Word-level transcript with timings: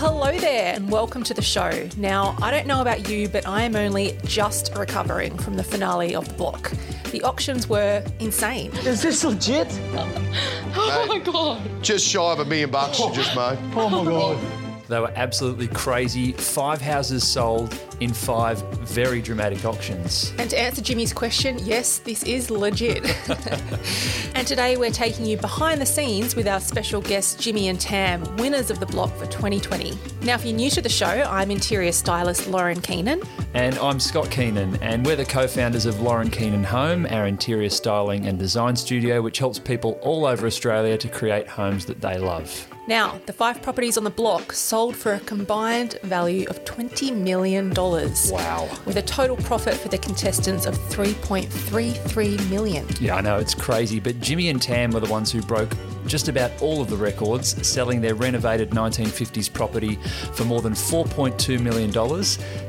Well, 0.00 0.14
hello 0.14 0.38
there, 0.38 0.74
and 0.74 0.90
welcome 0.90 1.22
to 1.24 1.34
the 1.34 1.42
show. 1.42 1.86
Now, 1.98 2.34
I 2.40 2.50
don't 2.50 2.66
know 2.66 2.80
about 2.80 3.10
you, 3.10 3.28
but 3.28 3.46
I 3.46 3.64
am 3.64 3.76
only 3.76 4.16
just 4.24 4.74
recovering 4.74 5.36
from 5.36 5.56
the 5.56 5.62
finale 5.62 6.14
of 6.14 6.26
The 6.26 6.34
Block. 6.34 6.72
The 7.10 7.22
auctions 7.22 7.68
were 7.68 8.02
insane. 8.18 8.70
Is 8.86 9.02
this 9.02 9.24
legit? 9.24 9.68
Oh 10.72 11.04
my 11.06 11.18
god. 11.18 11.82
Just 11.82 12.06
shy 12.06 12.32
of 12.32 12.38
a 12.38 12.44
million 12.44 12.70
bucks 12.70 13.00
you 13.00 13.12
just 13.12 13.36
oh, 13.36 13.50
made. 13.50 13.74
Oh 13.74 13.90
my 13.90 14.04
god. 14.04 14.59
They 14.90 14.98
were 14.98 15.12
absolutely 15.14 15.68
crazy. 15.68 16.32
Five 16.32 16.80
houses 16.80 17.24
sold 17.24 17.78
in 18.00 18.12
five 18.12 18.60
very 18.88 19.22
dramatic 19.22 19.64
auctions. 19.64 20.32
And 20.36 20.50
to 20.50 20.58
answer 20.58 20.82
Jimmy's 20.82 21.12
question, 21.12 21.60
yes, 21.60 21.98
this 21.98 22.24
is 22.24 22.50
legit. 22.50 23.04
and 24.34 24.44
today 24.48 24.76
we're 24.76 24.90
taking 24.90 25.26
you 25.26 25.36
behind 25.36 25.80
the 25.80 25.86
scenes 25.86 26.34
with 26.34 26.48
our 26.48 26.58
special 26.58 27.00
guests, 27.02 27.36
Jimmy 27.36 27.68
and 27.68 27.80
Tam, 27.80 28.24
winners 28.38 28.68
of 28.68 28.80
the 28.80 28.86
block 28.86 29.14
for 29.14 29.26
2020. 29.26 29.96
Now, 30.22 30.34
if 30.34 30.44
you're 30.44 30.56
new 30.56 30.70
to 30.70 30.82
the 30.82 30.88
show, 30.88 31.06
I'm 31.06 31.52
interior 31.52 31.92
stylist 31.92 32.48
Lauren 32.48 32.80
Keenan. 32.80 33.22
And 33.54 33.78
I'm 33.78 34.00
Scott 34.00 34.28
Keenan, 34.32 34.74
and 34.82 35.06
we're 35.06 35.14
the 35.14 35.24
co 35.24 35.46
founders 35.46 35.86
of 35.86 36.00
Lauren 36.00 36.30
Keenan 36.30 36.64
Home, 36.64 37.06
our 37.10 37.28
interior 37.28 37.70
styling 37.70 38.26
and 38.26 38.40
design 38.40 38.74
studio, 38.74 39.22
which 39.22 39.38
helps 39.38 39.60
people 39.60 40.00
all 40.02 40.26
over 40.26 40.48
Australia 40.48 40.98
to 40.98 41.08
create 41.08 41.46
homes 41.46 41.86
that 41.86 42.00
they 42.00 42.18
love. 42.18 42.66
Now, 42.90 43.20
the 43.26 43.32
five 43.32 43.62
properties 43.62 43.96
on 43.96 44.02
the 44.02 44.10
block 44.10 44.52
sold 44.52 44.96
for 44.96 45.14
a 45.14 45.20
combined 45.20 45.96
value 46.02 46.44
of 46.50 46.64
$20 46.64 47.16
million. 47.16 47.72
Wow. 47.72 48.68
With 48.84 48.96
a 48.96 49.02
total 49.02 49.36
profit 49.36 49.74
for 49.74 49.86
the 49.86 49.98
contestants 49.98 50.66
of 50.66 50.74
3.33 50.74 52.50
million. 52.50 52.88
Yeah, 53.00 53.14
I 53.14 53.20
know, 53.20 53.36
it's 53.38 53.54
crazy, 53.54 54.00
but 54.00 54.18
Jimmy 54.18 54.48
and 54.48 54.60
Tam 54.60 54.90
were 54.90 54.98
the 54.98 55.08
ones 55.08 55.30
who 55.30 55.40
broke 55.40 55.72
just 56.06 56.26
about 56.26 56.50
all 56.60 56.82
of 56.82 56.90
the 56.90 56.96
records, 56.96 57.64
selling 57.64 58.00
their 58.00 58.16
renovated 58.16 58.70
1950s 58.70 59.52
property 59.52 59.94
for 60.32 60.44
more 60.44 60.60
than 60.60 60.72
$4.2 60.72 61.60
million, 61.62 61.92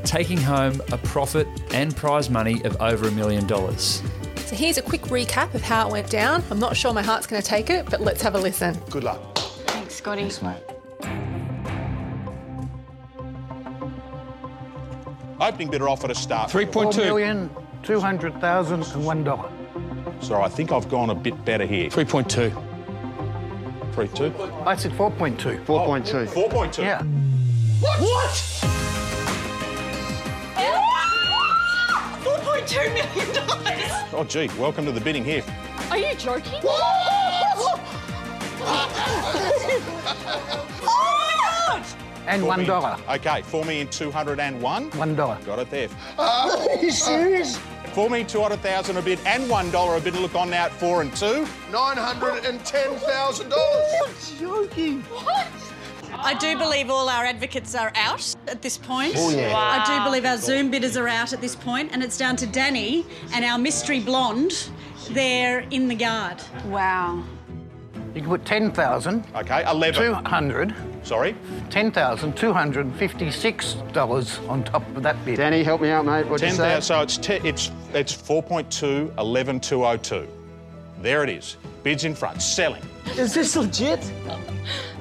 taking 0.04 0.38
home 0.38 0.80
a 0.92 0.98
profit 0.98 1.48
and 1.74 1.96
prize 1.96 2.30
money 2.30 2.62
of 2.62 2.80
over 2.80 3.08
a 3.08 3.10
million 3.10 3.44
dollars. 3.48 4.00
So 4.36 4.54
here's 4.54 4.78
a 4.78 4.82
quick 4.82 5.02
recap 5.02 5.52
of 5.54 5.62
how 5.62 5.88
it 5.88 5.90
went 5.90 6.10
down. 6.10 6.44
I'm 6.48 6.60
not 6.60 6.76
sure 6.76 6.92
my 6.92 7.02
heart's 7.02 7.26
going 7.26 7.42
to 7.42 7.48
take 7.48 7.70
it, 7.70 7.90
but 7.90 8.00
let's 8.00 8.22
have 8.22 8.36
a 8.36 8.38
listen. 8.38 8.78
Good 8.88 9.02
luck. 9.02 9.31
Thanks, 9.92 10.36
Scotty. 10.36 10.62
Opening 15.40 15.70
bidder 15.70 15.88
offer 15.88 16.08
to 16.08 16.14
start. 16.14 16.50
Four 16.50 16.62
3.2. 16.62 16.96
million, 16.96 17.50
two 17.82 18.00
hundred 18.00 18.40
thousand 18.40 18.84
and 18.84 19.04
one 19.04 19.22
dollar. 19.24 19.50
So 20.20 20.40
I 20.40 20.48
think 20.48 20.72
I've 20.72 20.88
gone 20.88 21.10
a 21.10 21.14
bit 21.14 21.44
better 21.44 21.66
here. 21.66 21.90
3.2. 21.90 23.92
Three, 23.92 24.08
two. 24.08 24.32
I 24.64 24.74
said 24.76 24.94
four 24.94 25.10
point 25.10 25.38
two. 25.38 25.58
4.2. 25.66 26.26
4.2. 26.28 26.78
Yeah. 26.78 27.02
What? 27.82 28.30
$4.2 32.22 32.94
million. 32.94 33.36
Oh, 34.14 34.24
gee, 34.28 34.48
welcome 34.58 34.84
to 34.86 34.92
the 34.92 35.00
bidding 35.00 35.24
here. 35.24 35.42
Are 35.90 35.98
you 35.98 36.14
joking? 36.14 36.60
Oh, 40.84 41.82
and 42.26 42.46
one 42.46 42.64
dollar. 42.64 42.96
Okay, 43.10 43.42
for 43.42 43.64
me 43.64 43.80
in 43.80 43.88
201. 43.88 44.90
One 44.90 45.16
dollar. 45.16 45.38
Got 45.44 45.58
it 45.58 45.70
there. 45.70 45.88
Are 46.18 46.76
you 46.76 46.90
serious? 46.90 47.58
4,200,000 47.92 48.96
a 48.96 49.02
bid 49.02 49.18
and 49.26 49.50
$1 49.50 49.96
a 49.96 50.00
bid. 50.00 50.14
To 50.14 50.20
look 50.20 50.34
on 50.34 50.48
now 50.48 50.64
at 50.64 50.72
4 50.72 51.02
and 51.02 51.14
2. 51.14 51.46
$910,000. 51.70 54.40
You're 54.40 54.66
joking. 54.66 55.02
What? 55.02 55.46
I 56.14 56.34
do 56.34 56.56
believe 56.56 56.90
all 56.90 57.08
our 57.08 57.24
advocates 57.24 57.74
are 57.74 57.90
out 57.96 58.34
at 58.46 58.62
this 58.62 58.78
point. 58.78 59.14
Oh, 59.16 59.30
yeah. 59.30 59.52
I 59.54 59.84
do 59.86 60.00
believe 60.04 60.24
our 60.24 60.38
Zoom 60.38 60.70
bidders 60.70 60.96
are 60.96 61.08
out 61.08 61.32
at 61.32 61.40
this 61.40 61.56
point, 61.56 61.90
and 61.92 62.02
it's 62.02 62.16
down 62.16 62.36
to 62.36 62.46
Danny 62.46 63.04
and 63.32 63.44
our 63.44 63.58
mystery 63.58 64.00
blonde 64.00 64.70
there 65.10 65.66
in 65.70 65.88
the 65.88 65.94
guard. 65.94 66.40
Wow. 66.66 67.24
You 68.14 68.20
can 68.20 68.30
put 68.30 68.44
ten 68.44 68.70
thousand 68.72 69.24
Okay, 69.34 69.64
11. 69.68 70.02
two 70.02 70.12
hundred. 70.14 70.74
Sorry. 71.02 71.34
Ten 71.70 71.90
thousand 71.90 72.36
two 72.36 72.52
hundred 72.52 72.86
and 72.86 72.94
fifty-six 72.96 73.74
dollars 73.92 74.38
on 74.48 74.62
top 74.64 74.86
of 74.96 75.02
that 75.02 75.22
bid. 75.24 75.36
Danny, 75.38 75.62
help 75.62 75.80
me 75.80 75.88
out, 75.88 76.04
mate. 76.04 76.26
What'd 76.26 76.46
you 76.48 76.54
10,000. 76.56 76.82
say? 76.82 76.86
So 76.86 77.00
it's 77.00 77.16
te- 77.16 77.48
it's 77.48 77.70
it's 77.94 78.14
4.2, 78.14 79.16
11,202. 79.18 80.28
There 81.00 81.24
it 81.24 81.30
is. 81.30 81.56
Bids 81.82 82.04
in 82.04 82.14
front. 82.14 82.40
Selling. 82.42 82.82
Is 83.16 83.34
this 83.34 83.56
legit? 83.56 84.12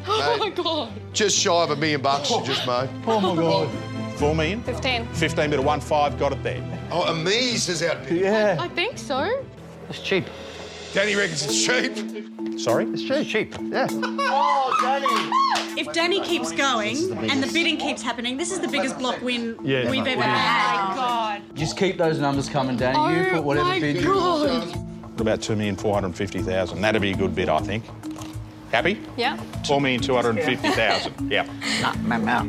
Oh 0.07 0.37
my 0.39 0.49
god. 0.49 0.89
Just 1.13 1.37
shy 1.37 1.51
of 1.63 1.71
a 1.71 1.75
million 1.75 2.01
bucks 2.01 2.31
you 2.31 2.43
just 2.43 2.65
made. 2.65 2.89
Oh 3.05 3.19
my 3.19 3.35
god. 3.35 3.69
4 4.17 4.33
million. 4.35 4.63
15. 4.63 5.05
15 5.07 5.49
bid 5.49 5.59
of 5.59 5.65
1 5.65 5.79
5. 5.81 6.17
Got 6.19 6.31
it 6.31 6.43
there. 6.43 6.63
Oh, 6.91 7.03
Amise 7.03 7.69
is 7.69 7.83
outbid. 7.83 8.21
Yeah. 8.21 8.57
I 8.59 8.67
think 8.69 8.97
so. 8.97 9.43
It's 9.89 9.99
cheap. 9.99 10.25
Danny 10.93 11.15
reckons 11.15 11.45
it's 11.45 11.63
cheap. 11.65 12.59
Sorry. 12.59 12.85
It's 12.85 13.03
cheap. 13.03 13.27
cheap. 13.27 13.55
Yeah. 13.71 13.87
Oh, 14.33 14.77
Danny! 14.81 15.79
If 15.79 15.91
Danny 15.93 16.21
keeps 16.21 16.51
going 16.51 16.95
and 17.29 17.43
the 17.43 17.51
bidding 17.51 17.77
keeps 17.77 18.01
happening, 18.01 18.37
this 18.37 18.51
is 18.51 18.59
the 18.59 18.67
biggest 18.67 18.97
block 18.97 19.21
win 19.21 19.57
Yeah. 19.63 19.89
we've 19.89 20.07
ever 20.07 20.21
Oh 20.21 20.25
had. 20.25 20.85
my 20.87 20.93
oh, 20.93 20.95
god. 20.95 21.41
Just 21.55 21.77
keep 21.77 21.97
those 21.97 22.19
numbers 22.19 22.47
coming, 22.47 22.77
Danny. 22.77 22.97
you 23.15 23.25
Oh 23.27 23.35
put 23.35 23.43
whatever 23.43 23.71
bid 23.79 23.97
you 23.97 24.03
god. 24.03 24.73
About 25.19 25.39
2,450,000. 25.39 26.81
That'd 26.81 27.01
be 27.01 27.11
a 27.11 27.15
good 27.15 27.35
bid, 27.35 27.49
I 27.49 27.59
think. 27.59 27.83
Happy? 28.71 28.99
Yeah. 29.17 29.37
4,250,000. 29.63 31.29
Yeah. 31.29 31.45
Nah, 31.81 32.15
I'm 32.15 32.27
out. 32.29 32.47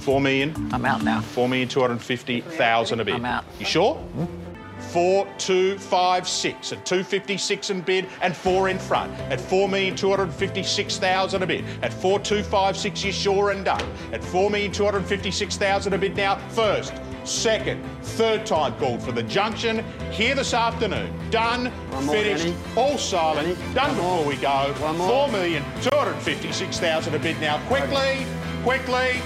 4 0.00 0.20
million. 0.20 0.54
I'm 0.72 0.84
out 0.86 1.02
now. 1.04 1.20
4,250,000 1.20 3.00
a 3.00 3.04
bid. 3.04 3.14
I'm 3.14 3.24
out. 3.24 3.44
You 3.58 3.66
sure? 3.66 3.94
Hmm? 3.96 4.47
Four, 4.78 5.26
two, 5.38 5.78
five, 5.78 6.28
six, 6.28 6.72
and 6.72 6.84
256 6.84 7.70
in 7.70 7.80
bid, 7.82 8.06
and 8.22 8.36
four 8.36 8.68
in 8.68 8.78
front. 8.78 9.12
At 9.30 9.38
4,256,000 9.38 11.42
a 11.42 11.46
bid. 11.46 11.64
At 11.82 11.92
4256, 11.92 13.04
you're 13.04 13.12
sure 13.12 13.50
and 13.50 13.64
done. 13.64 13.84
At 14.12 14.20
4,256,000 14.22 15.92
a 15.92 15.98
bid 15.98 16.16
now. 16.16 16.36
First, 16.50 16.94
second, 17.24 17.84
third 18.02 18.46
time 18.46 18.74
called 18.76 19.02
for 19.02 19.12
the 19.12 19.22
junction 19.24 19.84
here 20.10 20.34
this 20.34 20.54
afternoon. 20.54 21.12
Done, 21.30 21.70
more, 21.90 22.02
finished, 22.02 22.54
all 22.76 22.96
silent, 22.96 23.58
done 23.74 23.88
one 23.88 23.96
before 23.96 24.16
more. 24.16 24.26
we 24.26 24.36
go. 24.36 24.72
One 24.80 24.96
more. 24.96 25.28
4,256,000 25.28 27.14
a 27.14 27.18
bid 27.18 27.38
now. 27.40 27.58
Quickly, 27.66 28.24
quickly. 28.62 29.20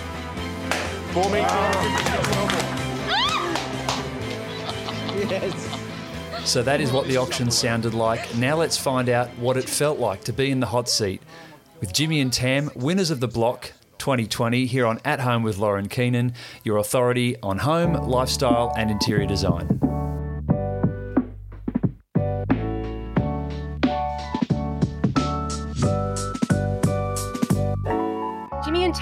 4,256,000. 1.12 2.61
So 6.44 6.62
that 6.62 6.80
is 6.80 6.92
what 6.92 7.06
the 7.06 7.16
auction 7.16 7.50
sounded 7.50 7.94
like. 7.94 8.34
Now 8.34 8.56
let's 8.56 8.76
find 8.76 9.08
out 9.08 9.28
what 9.38 9.56
it 9.56 9.68
felt 9.68 9.98
like 9.98 10.24
to 10.24 10.32
be 10.32 10.50
in 10.50 10.60
the 10.60 10.66
hot 10.66 10.88
seat 10.88 11.22
with 11.80 11.92
Jimmy 11.92 12.20
and 12.20 12.32
Tam, 12.32 12.70
winners 12.74 13.10
of 13.10 13.20
the 13.20 13.28
block 13.28 13.72
2020, 13.98 14.66
here 14.66 14.86
on 14.86 15.00
At 15.04 15.20
Home 15.20 15.42
with 15.42 15.58
Lauren 15.58 15.88
Keenan, 15.88 16.34
your 16.64 16.78
authority 16.78 17.36
on 17.42 17.58
home, 17.58 17.94
lifestyle, 17.94 18.72
and 18.76 18.90
interior 18.90 19.26
design. 19.26 19.78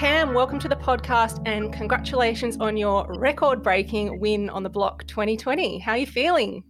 Tam, 0.01 0.33
welcome 0.33 0.57
to 0.57 0.67
the 0.67 0.75
podcast 0.75 1.43
and 1.45 1.71
congratulations 1.71 2.57
on 2.59 2.75
your 2.75 3.05
record 3.19 3.61
breaking 3.61 4.19
win 4.19 4.49
on 4.49 4.63
the 4.63 4.69
block 4.69 5.05
2020. 5.05 5.77
How 5.77 5.91
are 5.91 5.97
you 5.99 6.07
feeling? 6.07 6.63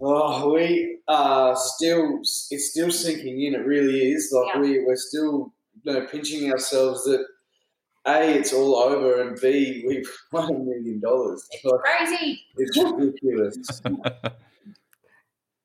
Oh, 0.00 0.54
we 0.54 0.98
are 1.08 1.56
still, 1.56 2.20
it's 2.20 2.70
still 2.70 2.92
sinking 2.92 3.42
in. 3.42 3.56
It 3.56 3.66
really 3.66 4.12
is. 4.12 4.30
Like 4.32 4.54
Yeah. 4.54 4.60
we, 4.60 4.84
we're 4.84 4.94
still, 4.94 5.52
you 5.82 5.92
know, 5.92 6.06
pinching 6.06 6.52
ourselves 6.52 7.02
that 7.06 7.26
a, 8.06 8.32
it's 8.32 8.52
all 8.52 8.76
over, 8.76 9.22
and 9.22 9.36
b, 9.40 9.82
we've 9.84 10.08
won 10.32 10.54
a 10.54 10.56
million 10.56 11.00
dollars. 11.00 11.44
Like, 11.64 11.80
Crazy. 11.80 12.44
It's 12.58 12.78
ridiculous. 12.80 13.82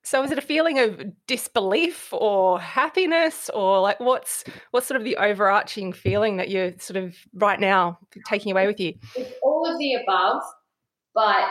So 0.08 0.24
is 0.24 0.32
it 0.32 0.38
a 0.38 0.42
feeling 0.42 0.80
of 0.80 1.02
disbelief 1.28 2.14
or 2.14 2.62
happiness 2.62 3.50
or 3.54 3.82
like 3.82 4.00
what's 4.00 4.46
what's 4.72 4.88
sort 4.88 4.98
of 4.98 5.04
the 5.04 5.18
overarching 5.18 5.92
feeling 5.92 6.38
that 6.38 6.50
you're 6.50 6.72
sort 6.80 6.96
of 6.96 7.14
right 7.34 7.60
now 7.60 8.00
taking 8.26 8.54
away 8.54 8.68
with 8.68 8.80
you? 8.80 8.94
It's 9.18 9.34
all 9.44 9.70
of 9.70 9.78
the 9.78 9.96
above, 9.96 10.44
but 11.14 11.50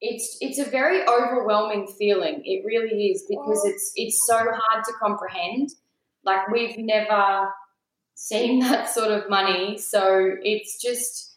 it's 0.00 0.38
it's 0.40 0.58
a 0.58 0.64
very 0.64 1.06
overwhelming 1.06 1.86
feeling. 1.98 2.40
It 2.46 2.64
really 2.64 3.08
is 3.08 3.26
because 3.28 3.62
it's 3.66 3.92
it's 3.94 4.26
so 4.26 4.38
hard 4.38 4.84
to 4.84 4.92
comprehend. 4.98 5.68
Like 6.24 6.48
we've 6.48 6.78
never 6.78 7.50
seen 8.14 8.60
that 8.60 8.88
sort 8.88 9.10
of 9.10 9.28
money, 9.28 9.76
so 9.76 10.30
it's 10.42 10.80
just 10.80 11.36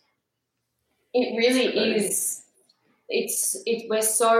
it 1.13 1.35
really 1.35 1.97
is. 1.97 2.43
It's 3.09 3.61
it. 3.65 3.89
We're 3.89 4.01
so 4.01 4.39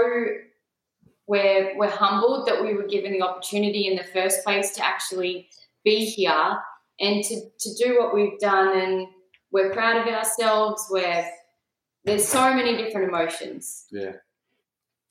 we're 1.28 1.78
we're 1.78 1.90
humbled 1.90 2.48
that 2.48 2.62
we 2.62 2.74
were 2.74 2.88
given 2.88 3.12
the 3.12 3.22
opportunity 3.22 3.88
in 3.88 3.96
the 3.96 4.04
first 4.04 4.44
place 4.44 4.72
to 4.76 4.86
actually 4.86 5.50
be 5.84 6.06
here 6.06 6.58
and 7.00 7.24
to 7.24 7.42
to 7.60 7.84
do 7.84 8.00
what 8.00 8.14
we've 8.14 8.40
done 8.40 8.78
and 8.78 9.08
we're 9.52 9.72
proud 9.72 10.06
of 10.06 10.14
ourselves. 10.14 10.86
We're 10.90 11.26
there's 12.04 12.28
so 12.28 12.54
many 12.54 12.78
different 12.78 13.10
emotions. 13.10 13.86
Yeah. 13.92 14.14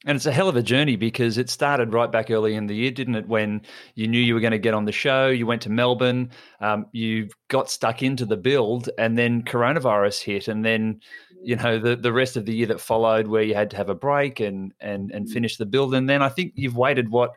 And 0.06 0.16
it's 0.16 0.26
a 0.26 0.32
hell 0.32 0.48
of 0.48 0.56
a 0.56 0.62
journey 0.62 0.96
because 0.96 1.38
it 1.38 1.48
started 1.48 1.94
right 1.94 2.12
back 2.12 2.30
early 2.30 2.54
in 2.54 2.66
the 2.66 2.74
year, 2.74 2.90
didn't 2.90 3.14
it? 3.14 3.26
When 3.26 3.62
you 3.94 4.06
knew 4.06 4.20
you 4.20 4.34
were 4.34 4.40
going 4.40 4.50
to 4.50 4.58
get 4.58 4.74
on 4.74 4.84
the 4.84 4.92
show, 4.92 5.28
you 5.28 5.46
went 5.46 5.62
to 5.62 5.70
Melbourne, 5.70 6.30
um, 6.60 6.86
you 6.92 7.28
got 7.48 7.70
stuck 7.70 8.02
into 8.02 8.26
the 8.26 8.36
build, 8.36 8.90
and 8.98 9.16
then 9.16 9.42
coronavirus 9.42 10.22
hit, 10.22 10.48
and 10.48 10.64
then 10.64 11.00
you 11.42 11.56
know 11.56 11.78
the 11.78 11.96
the 11.96 12.12
rest 12.12 12.36
of 12.36 12.44
the 12.44 12.54
year 12.54 12.66
that 12.66 12.80
followed, 12.80 13.28
where 13.28 13.42
you 13.42 13.54
had 13.54 13.70
to 13.70 13.76
have 13.76 13.88
a 13.88 13.94
break 13.94 14.40
and 14.40 14.74
and 14.80 15.10
and 15.10 15.30
finish 15.30 15.56
the 15.56 15.66
build, 15.66 15.94
and 15.94 16.08
then 16.08 16.20
I 16.20 16.28
think 16.28 16.52
you've 16.54 16.76
waited 16.76 17.08
what 17.08 17.30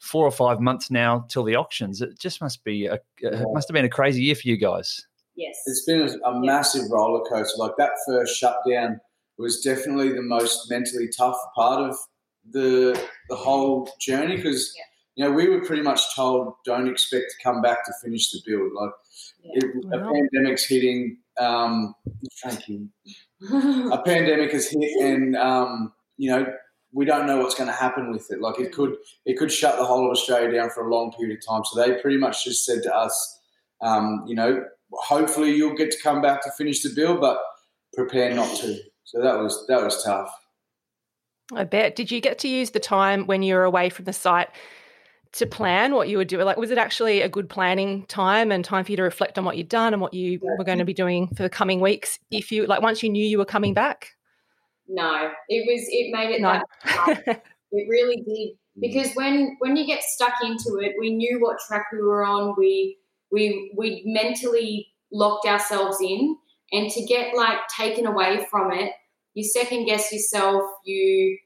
four 0.00 0.26
or 0.26 0.30
five 0.30 0.60
months 0.60 0.90
now 0.90 1.26
till 1.28 1.44
the 1.44 1.56
auctions. 1.56 2.00
It 2.00 2.18
just 2.18 2.40
must 2.40 2.64
be 2.64 2.86
a 2.86 2.98
it 3.20 3.48
must 3.52 3.68
have 3.68 3.74
been 3.74 3.84
a 3.84 3.90
crazy 3.90 4.22
year 4.22 4.34
for 4.34 4.48
you 4.48 4.56
guys. 4.56 5.06
Yes. 5.36 5.56
It's 5.66 5.84
been 5.84 6.00
a, 6.00 6.28
a 6.28 6.40
massive 6.40 6.90
roller 6.90 7.24
coaster. 7.28 7.58
Like 7.58 7.72
that 7.78 7.90
first 8.06 8.38
shutdown 8.38 9.00
was 9.38 9.60
definitely 9.60 10.12
the 10.12 10.22
most 10.22 10.70
mentally 10.70 11.08
tough 11.16 11.36
part 11.56 11.80
of 11.80 11.96
the 12.50 13.00
the 13.28 13.36
whole 13.36 13.88
journey 14.00 14.36
because 14.36 14.74
you 15.16 15.24
know 15.24 15.30
we 15.32 15.48
were 15.48 15.64
pretty 15.64 15.82
much 15.82 16.14
told 16.14 16.54
don't 16.64 16.88
expect 16.88 17.26
to 17.30 17.42
come 17.42 17.62
back 17.62 17.84
to 17.86 17.92
finish 18.02 18.30
the 18.30 18.40
build. 18.46 18.72
Like 18.74 18.90
it, 19.44 19.64
a 19.92 19.98
Wow. 19.98 20.12
pandemic's 20.12 20.66
hitting. 20.66 21.18
Um, 21.38 21.94
thank 22.42 22.68
you. 22.68 22.88
a 23.92 24.00
pandemic 24.04 24.52
has 24.52 24.68
hit, 24.68 24.90
and 25.02 25.36
um, 25.36 25.92
you 26.16 26.30
know 26.30 26.46
we 26.92 27.04
don't 27.04 27.26
know 27.26 27.38
what's 27.38 27.56
going 27.56 27.66
to 27.66 27.74
happen 27.74 28.12
with 28.12 28.30
it. 28.30 28.40
Like 28.40 28.60
it 28.60 28.72
could 28.72 28.96
it 29.26 29.36
could 29.36 29.50
shut 29.50 29.78
the 29.78 29.84
whole 29.84 30.04
of 30.06 30.12
Australia 30.12 30.52
down 30.52 30.70
for 30.70 30.86
a 30.86 30.94
long 30.94 31.12
period 31.12 31.38
of 31.38 31.44
time. 31.46 31.62
So 31.64 31.80
they 31.80 32.00
pretty 32.00 32.18
much 32.18 32.44
just 32.44 32.64
said 32.64 32.82
to 32.84 32.94
us, 32.94 33.40
um, 33.82 34.24
you 34.28 34.34
know, 34.36 34.64
hopefully 34.92 35.54
you'll 35.56 35.76
get 35.76 35.90
to 35.90 35.98
come 36.02 36.22
back 36.22 36.42
to 36.44 36.50
finish 36.52 36.82
the 36.82 36.90
build, 36.94 37.20
but 37.20 37.38
prepare 37.94 38.32
not 38.34 38.56
to. 38.58 38.78
So 39.04 39.20
that 39.20 39.38
was 39.38 39.66
that 39.68 39.82
was 39.82 40.02
tough. 40.04 40.30
I 41.52 41.64
bet. 41.64 41.96
Did 41.96 42.10
you 42.10 42.20
get 42.20 42.38
to 42.40 42.48
use 42.48 42.70
the 42.70 42.80
time 42.80 43.26
when 43.26 43.42
you 43.42 43.54
were 43.54 43.64
away 43.64 43.90
from 43.90 44.06
the 44.06 44.12
site 44.12 44.48
to 45.32 45.46
plan 45.46 45.94
what 45.94 46.08
you 46.08 46.16
would 46.16 46.28
do? 46.28 46.42
Like, 46.42 46.56
was 46.56 46.70
it 46.70 46.78
actually 46.78 47.20
a 47.20 47.28
good 47.28 47.48
planning 47.50 48.06
time 48.06 48.50
and 48.50 48.64
time 48.64 48.84
for 48.84 48.92
you 48.92 48.96
to 48.96 49.02
reflect 49.02 49.38
on 49.38 49.44
what 49.44 49.56
you'd 49.56 49.68
done 49.68 49.92
and 49.92 50.00
what 50.00 50.14
you 50.14 50.40
were 50.58 50.64
going 50.64 50.78
to 50.78 50.84
be 50.84 50.94
doing 50.94 51.28
for 51.28 51.42
the 51.42 51.50
coming 51.50 51.80
weeks? 51.80 52.18
If 52.30 52.50
you 52.50 52.66
like, 52.66 52.82
once 52.82 53.02
you 53.02 53.10
knew 53.10 53.24
you 53.24 53.38
were 53.38 53.44
coming 53.44 53.74
back, 53.74 54.10
No, 54.88 55.30
it 55.48 55.64
was. 55.66 55.86
It 55.90 56.12
made 56.12 56.34
it 56.34 56.40
No. 56.40 56.52
that 56.52 56.64
hard. 56.82 57.42
It 57.76 57.88
really 57.88 58.22
did 58.22 58.56
because 58.80 59.08
mm. 59.10 59.16
when 59.16 59.56
when 59.58 59.76
you 59.76 59.84
get 59.84 60.02
stuck 60.02 60.34
into 60.42 60.78
it, 60.80 60.92
we 60.98 61.12
knew 61.12 61.40
what 61.40 61.58
track 61.66 61.86
we 61.92 62.00
were 62.00 62.24
on. 62.24 62.54
We 62.56 62.98
we 63.32 63.72
we 63.76 64.02
mentally 64.06 64.88
locked 65.12 65.46
ourselves 65.46 65.98
in, 66.00 66.36
and 66.72 66.90
to 66.90 67.04
get 67.04 67.34
like 67.36 67.58
taken 67.76 68.06
away 68.06 68.46
from 68.50 68.72
it, 68.72 68.92
you 69.34 69.44
second 69.44 69.84
guess 69.86 70.12
yourself. 70.12 70.62
You 70.84 71.38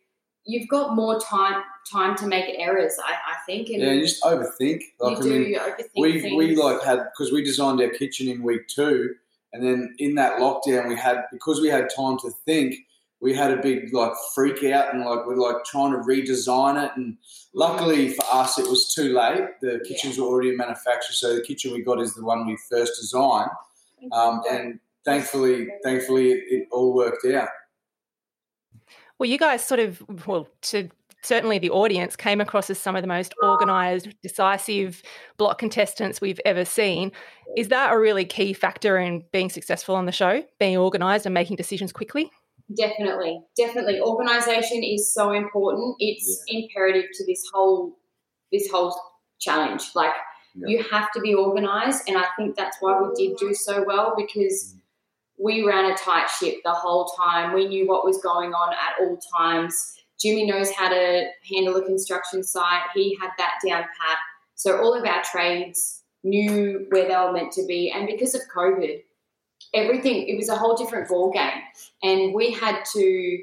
you've 0.45 0.69
got 0.69 0.95
more 0.95 1.21
time 1.21 1.63
time 1.91 2.17
to 2.17 2.27
make 2.27 2.55
errors. 2.59 2.95
I, 3.05 3.13
I 3.13 3.37
think, 3.47 3.69
and 3.71 3.83
Yeah, 3.83 3.93
you 3.93 4.03
just 4.03 4.23
overthink. 4.23 4.83
Like 5.01 5.13
you 5.13 5.17
I 5.17 5.21
do 5.21 5.31
mean, 5.31 5.49
you 5.49 5.59
overthink 5.59 5.89
we 5.97 6.21
things. 6.21 6.37
we 6.37 6.57
like 6.57 6.83
had 6.83 7.05
because 7.13 7.33
we 7.33 7.43
designed 7.43 7.81
our 7.81 7.89
kitchen 7.91 8.29
in 8.29 8.43
week 8.43 8.69
two, 8.69 9.15
and 9.53 9.63
then 9.65 9.95
in 9.99 10.15
that 10.17 10.39
lockdown 10.41 10.89
we 10.89 10.97
had 10.97 11.25
because 11.33 11.61
we 11.61 11.69
had 11.69 11.89
time 11.95 12.19
to 12.19 12.31
think. 12.45 12.77
We 13.21 13.35
had 13.35 13.51
a 13.51 13.57
big 13.61 13.93
like 13.93 14.13
freak 14.33 14.63
out 14.73 14.95
and 14.95 15.05
like 15.05 15.27
we're 15.27 15.35
like 15.35 15.65
trying 15.65 15.91
to 15.91 15.99
redesign 15.99 16.81
it. 16.85 16.93
And 16.95 17.17
luckily 17.53 18.11
for 18.11 18.25
us, 18.31 18.61
it 18.61 18.69
was 18.69 18.95
too 18.95 19.13
late. 19.13 19.43
The 19.61 19.85
kitchens 19.89 20.19
were 20.19 20.27
already 20.27 20.51
in 20.51 20.57
manufacture, 20.57 21.13
so 21.13 21.35
the 21.35 21.43
kitchen 21.43 21.73
we 21.73 21.83
got 21.83 22.01
is 22.01 22.15
the 22.15 22.25
one 22.25 22.47
we 22.47 22.57
first 22.71 22.93
designed. 23.01 23.51
Um, 24.13 24.43
and 24.49 24.79
thankfully, 25.05 25.67
thankfully, 25.83 26.31
it, 26.31 26.45
it 26.49 26.69
all 26.71 26.95
worked 26.95 27.27
out. 27.27 27.49
Well, 29.19 29.29
you 29.29 29.39
guys 29.39 29.65
sort 29.65 29.81
of, 29.81 30.03
well, 30.27 30.49
to 30.63 30.89
certainly 31.23 31.59
the 31.59 31.71
audience 31.71 32.17
came 32.17 32.41
across 32.41 32.71
as 32.71 32.79
some 32.79 32.97
of 32.97 33.03
the 33.03 33.09
most 33.09 33.35
organised, 33.43 34.09
decisive 34.23 35.03
block 35.37 35.59
contestants 35.59 36.21
we've 36.21 36.41
ever 36.45 36.65
seen. 36.65 37.13
Is 37.57 37.69
that 37.69 37.93
a 37.93 37.99
really 37.99 38.25
key 38.25 38.53
factor 38.53 38.99
in 38.99 39.25
being 39.33 39.51
successful 39.51 39.95
on 39.95 40.07
the 40.07 40.13
show? 40.13 40.45
Being 40.59 40.77
organised 40.77 41.27
and 41.27 41.35
making 41.35 41.57
decisions 41.57 41.93
quickly? 41.93 42.31
Definitely, 42.77 43.41
definitely. 43.57 44.01
Organization 44.01 44.83
is 44.83 45.13
so 45.13 45.33
important. 45.33 45.97
It's 45.99 46.45
imperative 46.49 47.07
to 47.15 47.27
this 47.27 47.43
whole 47.53 47.97
this 48.53 48.69
whole 48.71 48.95
challenge. 49.41 49.83
Like 49.95 50.13
you 50.55 50.83
have 50.91 51.11
to 51.13 51.21
be 51.21 51.35
organized, 51.35 52.09
and 52.09 52.19
I 52.19 52.27
think 52.37 52.57
that's 52.57 52.77
why 52.81 53.01
we 53.01 53.09
did 53.15 53.39
do 53.39 53.55
so 53.55 53.85
well 53.87 54.15
because 54.17 54.75
we 55.39 55.65
ran 55.65 55.91
a 55.91 55.97
tight 55.97 56.29
ship 56.29 56.57
the 56.65 56.73
whole 56.73 57.07
time. 57.17 57.55
We 57.55 57.69
knew 57.69 57.87
what 57.87 58.05
was 58.05 58.21
going 58.23 58.53
on 58.53 58.73
at 58.73 59.01
all 59.01 59.19
times. 59.37 59.95
Jimmy 60.21 60.47
knows 60.47 60.71
how 60.73 60.89
to 60.89 61.27
handle 61.49 61.77
a 61.77 61.85
construction 61.85 62.43
site. 62.43 62.83
He 62.95 63.17
had 63.21 63.31
that 63.39 63.55
down 63.67 63.83
pat. 63.83 64.19
So 64.57 64.79
all 64.79 64.95
of 64.95 65.05
our 65.05 65.23
trades 65.23 66.03
knew 66.25 66.87
where 66.89 67.07
they 67.07 67.15
were 67.15 67.33
meant 67.33 67.53
to 67.53 67.65
be, 67.67 67.93
and 67.95 68.09
because 68.09 68.35
of 68.35 68.41
COVID, 68.55 69.01
everything 69.75 70.27
it 70.29 70.37
was 70.37 70.49
a 70.49 70.57
whole 70.57 70.77
different 70.77 71.09
ball 71.09 71.31
game 71.31 71.63
and 72.03 72.35
we 72.35 72.51
had 72.51 72.83
to 72.85 73.39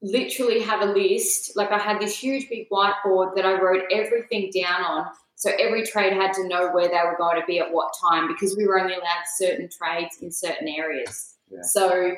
literally 0.00 0.60
have 0.60 0.82
a 0.82 0.92
list 0.92 1.56
like 1.56 1.70
i 1.72 1.78
had 1.78 2.00
this 2.00 2.16
huge 2.16 2.48
big 2.48 2.68
whiteboard 2.70 3.34
that 3.34 3.44
i 3.44 3.60
wrote 3.60 3.82
everything 3.90 4.50
down 4.54 4.82
on 4.84 5.06
so 5.42 5.50
every 5.58 5.84
trade 5.84 6.12
had 6.12 6.32
to 6.32 6.46
know 6.46 6.70
where 6.70 6.86
they 6.86 7.00
were 7.04 7.16
going 7.18 7.40
to 7.40 7.46
be 7.48 7.58
at 7.58 7.72
what 7.72 7.92
time 8.00 8.28
because 8.28 8.56
we 8.56 8.64
were 8.64 8.78
only 8.80 8.94
allowed 8.94 9.24
certain 9.36 9.68
trades 9.68 10.18
in 10.22 10.30
certain 10.30 10.68
areas 10.68 11.34
Yeah. 11.50 11.62
so 11.62 12.14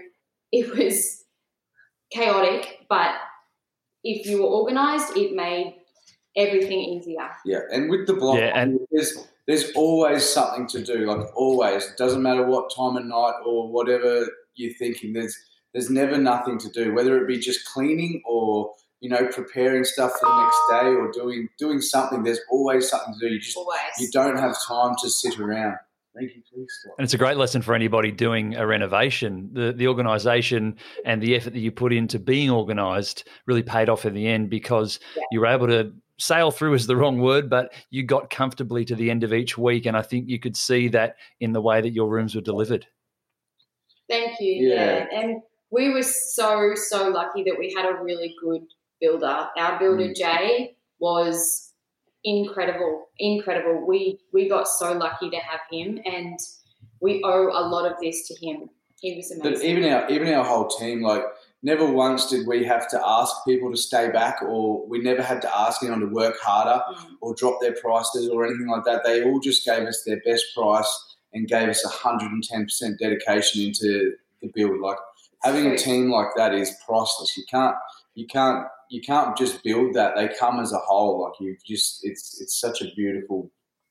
it 0.52 0.76
was 0.76 1.24
chaotic 2.12 2.86
but 2.88 3.12
if 4.02 4.26
you 4.26 4.42
were 4.42 4.48
organized 4.48 5.16
it 5.16 5.34
made 5.34 5.74
everything 6.36 6.80
easier 6.80 7.30
Yeah, 7.46 7.60
and 7.72 7.88
with 7.88 8.06
the 8.06 8.14
block, 8.14 8.38
Yeah, 8.38 8.58
and- 8.60 8.78
there's 8.90 9.16
there's 9.46 9.72
always 9.72 10.24
something 10.24 10.66
to 10.68 10.82
do. 10.82 11.04
Like 11.04 11.26
always, 11.36 11.84
it 11.84 11.98
doesn't 11.98 12.22
matter 12.22 12.46
what 12.46 12.74
time 12.74 12.96
of 12.96 13.04
night 13.04 13.34
or 13.44 13.70
whatever 13.70 14.26
you're 14.54 14.72
thinking. 14.74 15.12
There's 15.12 15.36
there's 15.74 15.90
never 15.90 16.16
nothing 16.16 16.56
to 16.60 16.70
do, 16.70 16.94
whether 16.94 17.18
it 17.22 17.28
be 17.28 17.38
just 17.38 17.66
cleaning 17.66 18.22
or 18.26 18.72
you 19.04 19.10
know 19.10 19.28
preparing 19.28 19.84
stuff 19.84 20.12
for 20.18 20.26
the 20.26 20.42
next 20.42 20.58
day 20.70 20.88
or 20.96 21.12
doing 21.12 21.50
doing 21.58 21.82
something. 21.82 22.22
There's 22.22 22.40
always 22.50 22.88
something 22.88 23.12
to 23.12 23.28
do. 23.28 23.34
You 23.34 23.38
just 23.38 23.54
always 23.54 23.78
you 23.98 24.08
don't 24.10 24.38
have 24.38 24.56
time 24.66 24.94
to 25.02 25.10
sit 25.10 25.38
around. 25.38 25.76
Thank 26.16 26.34
you, 26.34 26.42
please. 26.50 26.68
Stop. 26.80 26.94
And 26.96 27.04
it's 27.04 27.12
a 27.12 27.18
great 27.18 27.36
lesson 27.36 27.60
for 27.60 27.74
anybody 27.74 28.10
doing 28.10 28.56
a 28.56 28.66
renovation. 28.66 29.50
The 29.52 29.74
the 29.74 29.88
organisation 29.88 30.78
and 31.04 31.22
the 31.22 31.36
effort 31.36 31.52
that 31.52 31.58
you 31.58 31.70
put 31.70 31.92
into 31.92 32.18
being 32.18 32.50
organised 32.50 33.28
really 33.46 33.62
paid 33.62 33.90
off 33.90 34.06
in 34.06 34.14
the 34.14 34.26
end 34.26 34.48
because 34.48 34.98
you 35.30 35.40
were 35.40 35.48
able 35.48 35.66
to 35.66 35.92
sail 36.18 36.50
through 36.50 36.72
is 36.72 36.86
the 36.86 36.96
wrong 36.96 37.18
word, 37.18 37.50
but 37.50 37.74
you 37.90 38.04
got 38.04 38.30
comfortably 38.30 38.86
to 38.86 38.94
the 38.94 39.10
end 39.10 39.22
of 39.22 39.34
each 39.34 39.58
week. 39.58 39.84
And 39.84 39.98
I 39.98 40.02
think 40.02 40.30
you 40.30 40.40
could 40.40 40.56
see 40.56 40.88
that 40.88 41.16
in 41.40 41.52
the 41.52 41.60
way 41.60 41.82
that 41.82 41.92
your 41.92 42.08
rooms 42.08 42.34
were 42.34 42.40
delivered. 42.40 42.86
Thank 44.08 44.40
you. 44.40 44.70
Yeah. 44.70 45.06
Yeah. 45.10 45.20
And 45.20 45.42
we 45.70 45.90
were 45.90 46.04
so, 46.04 46.72
so 46.74 47.08
lucky 47.08 47.42
that 47.44 47.56
we 47.58 47.74
had 47.76 47.84
a 47.84 48.02
really 48.02 48.34
good 48.40 48.62
builder. 49.00 49.48
Our 49.56 49.78
builder, 49.78 50.08
Mm. 50.08 50.16
Jay, 50.16 50.76
was 50.98 51.72
incredible. 52.24 53.08
Incredible. 53.18 53.86
We 53.86 54.18
we 54.32 54.48
got 54.48 54.66
so 54.68 54.92
lucky 54.92 55.30
to 55.30 55.36
have 55.36 55.60
him 55.70 56.00
and 56.04 56.38
we 57.00 57.22
owe 57.24 57.48
a 57.52 57.64
lot 57.68 57.90
of 57.90 57.98
this 58.00 58.26
to 58.28 58.34
him. 58.46 58.70
He 59.00 59.16
was 59.16 59.30
amazing. 59.30 59.52
But 59.52 59.62
even 59.64 59.84
our 59.92 60.08
even 60.10 60.32
our 60.32 60.44
whole 60.44 60.68
team, 60.68 61.02
like 61.02 61.22
never 61.62 61.86
once 61.86 62.26
did 62.26 62.46
we 62.46 62.64
have 62.64 62.88
to 62.90 63.00
ask 63.04 63.34
people 63.46 63.70
to 63.70 63.76
stay 63.76 64.10
back, 64.10 64.40
or 64.42 64.86
we 64.86 65.00
never 65.02 65.22
had 65.22 65.42
to 65.42 65.58
ask 65.58 65.82
anyone 65.82 66.00
to 66.00 66.06
work 66.06 66.36
harder 66.40 66.82
or 67.20 67.34
drop 67.34 67.60
their 67.60 67.74
prices 67.74 68.28
or 68.28 68.46
anything 68.46 68.68
like 68.68 68.84
that. 68.84 69.04
They 69.04 69.22
all 69.24 69.40
just 69.40 69.64
gave 69.66 69.86
us 69.86 70.02
their 70.06 70.20
best 70.24 70.44
price 70.56 71.16
and 71.34 71.46
gave 71.46 71.68
us 71.68 71.84
hundred 71.84 72.30
and 72.32 72.42
ten 72.42 72.64
percent 72.64 72.98
dedication 72.98 73.62
into 73.62 74.12
the 74.40 74.48
build. 74.54 74.80
Like 74.80 74.98
having 75.42 75.66
a 75.66 75.76
team 75.76 76.10
like 76.10 76.28
that 76.36 76.54
is 76.54 76.74
priceless. 76.86 77.36
You 77.36 77.44
can't 77.50 77.76
you 78.14 78.26
can't 78.26 78.66
you 78.90 79.00
can't 79.00 79.36
just 79.36 79.62
build 79.62 79.94
that. 79.94 80.14
They 80.16 80.28
come 80.38 80.60
as 80.60 80.72
a 80.72 80.78
whole. 80.78 81.22
Like 81.22 81.34
you 81.40 81.56
just 81.66 82.00
it's 82.02 82.40
it's 82.40 82.58
such 82.60 82.82
a 82.82 82.86
beautiful 82.94 83.50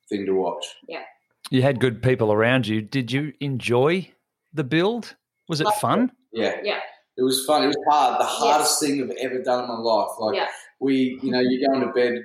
thing 0.10 0.26
to 0.26 0.34
watch. 0.34 0.66
Yeah. 0.88 1.04
You 1.50 1.62
had 1.62 1.80
good 1.80 2.02
people 2.02 2.32
around 2.32 2.68
you. 2.68 2.82
Did 2.82 3.12
you 3.12 3.34
enjoy 3.40 4.10
the 4.54 4.64
build? 4.64 5.16
Was 5.50 5.62
it 5.62 5.68
fun? 5.82 6.12
Yeah. 6.32 6.56
Yeah. 6.64 6.80
It 7.18 7.22
was 7.22 7.46
fun. 7.46 7.64
It 7.64 7.68
was 7.68 7.78
hard. 7.90 8.20
The 8.20 8.26
hardest 8.26 8.80
thing 8.80 9.02
I've 9.04 9.16
ever 9.18 9.42
done 9.44 9.64
in 9.64 9.68
my 9.68 9.78
life. 9.78 10.10
Like 10.20 10.36
Yeah. 10.36 10.48
we, 10.80 11.20
you 11.22 11.32
know, 11.32 11.42
you're 11.42 11.70
going 11.70 11.86
to 11.86 11.94
bed 11.94 12.24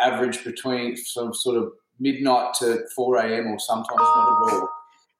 average 0.00 0.44
between 0.44 0.96
some 0.96 1.32
sort 1.32 1.56
of 1.56 1.72
midnight 2.00 2.52
to 2.58 2.84
four 2.94 3.16
a.m. 3.16 3.46
or 3.46 3.58
sometimes 3.58 3.98
not 3.98 4.48
at 4.48 4.54
all. 4.54 4.68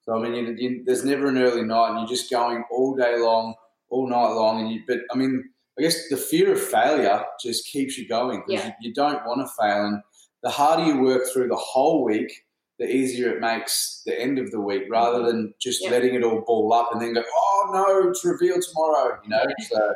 So 0.03 0.15
I 0.17 0.29
mean, 0.29 0.35
you, 0.35 0.55
you, 0.59 0.85
there's 0.85 1.05
never 1.05 1.29
an 1.29 1.39
early 1.39 1.63
night, 1.63 1.91
and 1.91 2.01
you're 2.01 2.09
just 2.09 2.31
going 2.31 2.63
all 2.71 2.95
day 2.95 3.19
long, 3.19 3.55
all 3.89 4.09
night 4.09 4.33
long. 4.35 4.61
And 4.61 4.71
you, 4.71 4.83
but 4.87 4.99
I 5.11 5.17
mean, 5.17 5.45
I 5.79 5.83
guess 5.83 6.09
the 6.09 6.17
fear 6.17 6.53
of 6.53 6.61
failure 6.61 7.25
just 7.41 7.67
keeps 7.67 7.99
you 7.99 8.09
going 8.09 8.43
because 8.47 8.65
Yeah. 8.65 8.73
you, 8.81 8.89
you 8.89 8.95
don't 8.95 9.25
want 9.27 9.41
to 9.47 9.63
fail. 9.63 9.85
And 9.87 10.03
the 10.43 10.51
harder 10.51 10.85
you 10.85 11.01
work 11.01 11.23
through 11.33 11.49
the 11.49 11.57
whole 11.57 12.05
week, 12.05 12.33
the 12.79 12.91
easier 12.91 13.31
it 13.31 13.41
makes 13.41 14.03
the 14.07 14.19
end 14.21 14.39
of 14.39 14.51
the 14.51 14.61
week, 14.61 14.85
rather 14.91 15.23
than 15.27 15.53
just 15.61 15.83
Yeah. 15.85 15.91
letting 15.91 16.15
it 16.15 16.23
all 16.25 16.41
ball 16.47 16.73
up 16.73 16.91
and 16.93 17.01
then 17.01 17.15
go, 17.15 17.23
oh 17.27 17.71
no, 17.73 18.09
it's 18.11 18.25
revealed 18.25 18.63
tomorrow. 18.63 19.19
You 19.25 19.31
know, 19.31 19.45
so 19.69 19.95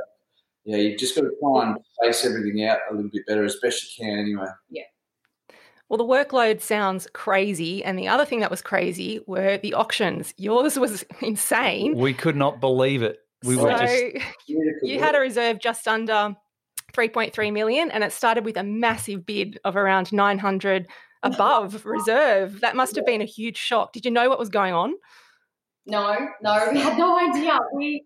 yeah, 0.65 0.77
you've 0.77 0.99
just 0.99 1.15
got 1.15 1.23
to 1.23 1.31
try 1.41 1.67
and 1.69 1.79
face 2.03 2.25
everything 2.27 2.63
out 2.65 2.79
a 2.91 2.95
little 2.95 3.11
bit 3.11 3.27
better 3.27 3.45
as 3.45 3.57
best 3.63 3.99
you 3.99 4.05
can, 4.05 4.19
anyway. 4.19 4.49
Yeah. 4.69 4.83
Well, 5.89 5.97
the 5.99 6.05
workload 6.05 6.61
sounds 6.61 7.09
crazy. 7.15 7.83
And 7.83 7.99
the 7.99 8.07
other 8.07 8.25
thing 8.25 8.41
that 8.41 8.51
was 8.51 8.63
crazy 8.63 9.21
were 9.27 9.59
the 9.59 9.75
auctions. 9.75 10.35
Yours 10.37 10.79
was 10.79 11.05
insane. 11.21 11.97
We 11.97 12.15
could 12.15 12.37
not 12.37 12.61
believe 12.61 13.03
it. 13.03 13.19
We 13.45 13.57
so 13.57 13.65
were 13.65 13.71
just 13.71 14.27
you 14.83 14.99
had 14.99 15.15
a 15.15 15.21
reserve 15.21 15.61
just 15.61 15.89
under 15.89 16.37
3.3 16.93 17.53
million, 17.53 17.91
and 17.91 18.05
it 18.05 18.13
started 18.13 18.45
with 18.45 18.57
a 18.57 18.63
massive 18.63 19.25
bid 19.25 19.59
of 19.65 19.77
around 19.77 20.13
900 20.13 20.89
above 21.23 21.85
reserve. 21.85 22.61
That 22.61 22.77
must 22.77 22.97
have 22.97 23.07
been 23.07 23.23
a 23.23 23.27
huge 23.27 23.57
shock. 23.57 23.93
Did 23.93 24.05
you 24.05 24.11
know 24.11 24.29
what 24.29 24.39
was 24.39 24.49
going 24.49 24.75
on? 24.75 24.95
No, 25.87 26.17
no, 26.43 26.69
we 26.73 26.79
had 26.79 26.99
no 26.99 27.19
idea. 27.19 27.59
We 27.75 28.05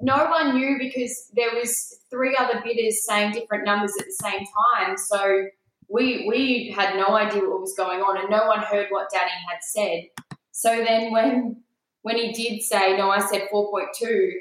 no 0.00 0.26
one 0.26 0.54
knew 0.54 0.78
because 0.78 1.30
there 1.34 1.54
was 1.54 2.00
three 2.10 2.36
other 2.38 2.62
bidders 2.64 3.04
saying 3.04 3.32
different 3.32 3.64
numbers 3.64 3.92
at 3.98 4.06
the 4.06 4.16
same 4.22 4.44
time. 4.72 4.96
So 4.96 5.44
we 5.88 6.26
we 6.28 6.72
had 6.74 6.96
no 6.96 7.16
idea 7.16 7.42
what 7.42 7.60
was 7.60 7.74
going 7.76 8.00
on, 8.00 8.18
and 8.18 8.30
no 8.30 8.46
one 8.46 8.60
heard 8.60 8.86
what 8.90 9.10
Danny 9.10 9.30
had 9.48 9.58
said. 9.62 10.04
So 10.52 10.84
then 10.84 11.10
when 11.12 11.63
when 12.04 12.16
he 12.16 12.32
did 12.32 12.62
say 12.62 12.96
no, 12.96 13.10
I 13.10 13.18
said 13.18 13.48
four 13.50 13.70
point 13.70 13.88
two. 13.98 14.32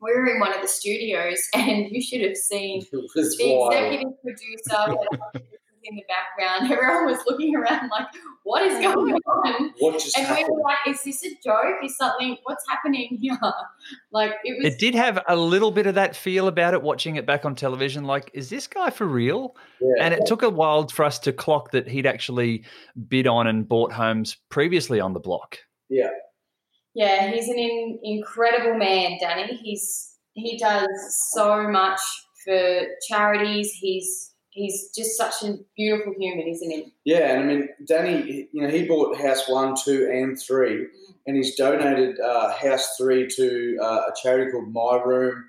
We 0.00 0.12
were 0.12 0.26
in 0.26 0.38
one 0.38 0.54
of 0.54 0.60
the 0.60 0.68
studios, 0.68 1.40
and 1.54 1.86
you 1.90 2.00
should 2.00 2.20
have 2.20 2.36
seen 2.36 2.82
It 2.92 3.10
was 3.16 3.36
the 3.36 3.56
wild. 3.56 3.72
executive 3.72 4.22
producer 4.22 5.42
in 5.86 5.96
the 5.96 6.04
background. 6.08 6.72
Everyone 6.72 7.06
was 7.06 7.18
looking 7.26 7.56
around 7.56 7.88
like, 7.90 8.06
"What 8.42 8.62
is 8.64 8.74
going 8.82 9.14
on?" 9.14 9.72
What 9.78 9.98
just 9.98 10.16
and 10.18 10.28
we 10.36 10.44
were 10.44 10.60
like, 10.62 10.76
"Is 10.86 11.02
this 11.04 11.24
a 11.24 11.30
joke? 11.42 11.76
Is 11.82 11.96
something? 11.96 12.36
What's 12.44 12.64
happening 12.68 13.16
here?" 13.18 13.38
Like 14.12 14.32
it 14.44 14.62
was. 14.62 14.74
It 14.74 14.78
did 14.78 14.94
have 14.94 15.22
a 15.26 15.36
little 15.36 15.70
bit 15.70 15.86
of 15.86 15.94
that 15.94 16.14
feel 16.14 16.48
about 16.48 16.74
it 16.74 16.82
watching 16.82 17.16
it 17.16 17.24
back 17.24 17.46
on 17.46 17.54
television. 17.54 18.04
Like, 18.04 18.30
is 18.34 18.50
this 18.50 18.66
guy 18.66 18.90
for 18.90 19.06
real? 19.06 19.56
Yeah. 19.80 20.04
And 20.04 20.12
it 20.12 20.26
took 20.26 20.42
a 20.42 20.50
while 20.50 20.86
for 20.88 21.04
us 21.06 21.18
to 21.20 21.32
clock 21.32 21.70
that 21.70 21.88
he'd 21.88 22.06
actually 22.06 22.64
bid 23.08 23.26
on 23.26 23.46
and 23.46 23.66
bought 23.66 23.90
homes 23.92 24.36
previously 24.50 25.00
on 25.00 25.14
the 25.14 25.20
block. 25.20 25.58
Yeah. 25.88 26.10
Yeah, 26.94 27.30
he's 27.30 27.48
an 27.48 27.58
in, 27.58 27.98
incredible 28.02 28.78
man, 28.78 29.18
Danny. 29.20 29.56
He's 29.62 30.16
he 30.34 30.58
does 30.58 30.88
so 31.32 31.68
much 31.68 32.00
for 32.44 32.82
charities. 33.08 33.72
He's 33.72 34.32
he's 34.50 34.90
just 34.94 35.16
such 35.16 35.42
a 35.42 35.58
beautiful 35.76 36.14
human, 36.18 36.46
isn't 36.46 36.70
he? 36.70 36.92
Yeah, 37.04 37.34
and 37.34 37.42
I 37.42 37.46
mean, 37.46 37.68
Danny, 37.86 38.48
you 38.52 38.62
know, 38.62 38.68
he 38.68 38.86
bought 38.86 39.16
house 39.18 39.48
one, 39.48 39.74
two, 39.84 40.08
and 40.12 40.40
three, 40.40 40.86
and 41.26 41.36
he's 41.36 41.56
donated 41.56 42.20
uh, 42.20 42.52
house 42.52 42.96
three 42.96 43.26
to 43.28 43.78
uh, 43.82 44.02
a 44.08 44.12
charity 44.22 44.52
called 44.52 44.72
My 44.72 45.02
Room 45.04 45.44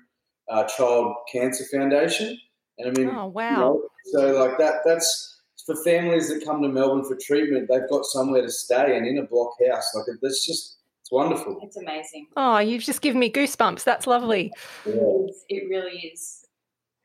uh, 0.48 0.64
Child 0.64 1.14
Cancer 1.32 1.64
Foundation. 1.72 2.38
And 2.78 2.88
I 2.88 3.00
mean, 3.00 3.08
Oh, 3.08 3.26
you 3.26 3.32
wow. 3.32 3.56
know, 3.56 3.82
so 4.06 4.44
like 4.44 4.58
that, 4.58 4.82
that's 4.84 5.40
for 5.64 5.76
families 5.82 6.28
that 6.28 6.44
come 6.44 6.60
to 6.62 6.68
Melbourne 6.68 7.04
for 7.04 7.16
treatment. 7.16 7.68
They've 7.68 7.88
got 7.88 8.04
somewhere 8.04 8.42
to 8.42 8.50
stay 8.50 8.96
and 8.96 9.06
in 9.06 9.18
a 9.18 9.24
block 9.24 9.52
house. 9.68 9.94
Like 9.94 10.04
that's 10.20 10.44
just, 10.46 10.76
it's 11.06 11.12
wonderful. 11.12 11.60
It's 11.62 11.76
amazing. 11.76 12.26
Oh, 12.36 12.58
you've 12.58 12.82
just 12.82 13.00
given 13.00 13.20
me 13.20 13.30
goosebumps. 13.30 13.84
That's 13.84 14.08
lovely. 14.08 14.52
It, 14.84 14.90
is. 14.90 15.44
it 15.48 15.68
really 15.70 16.10
is. 16.12 16.44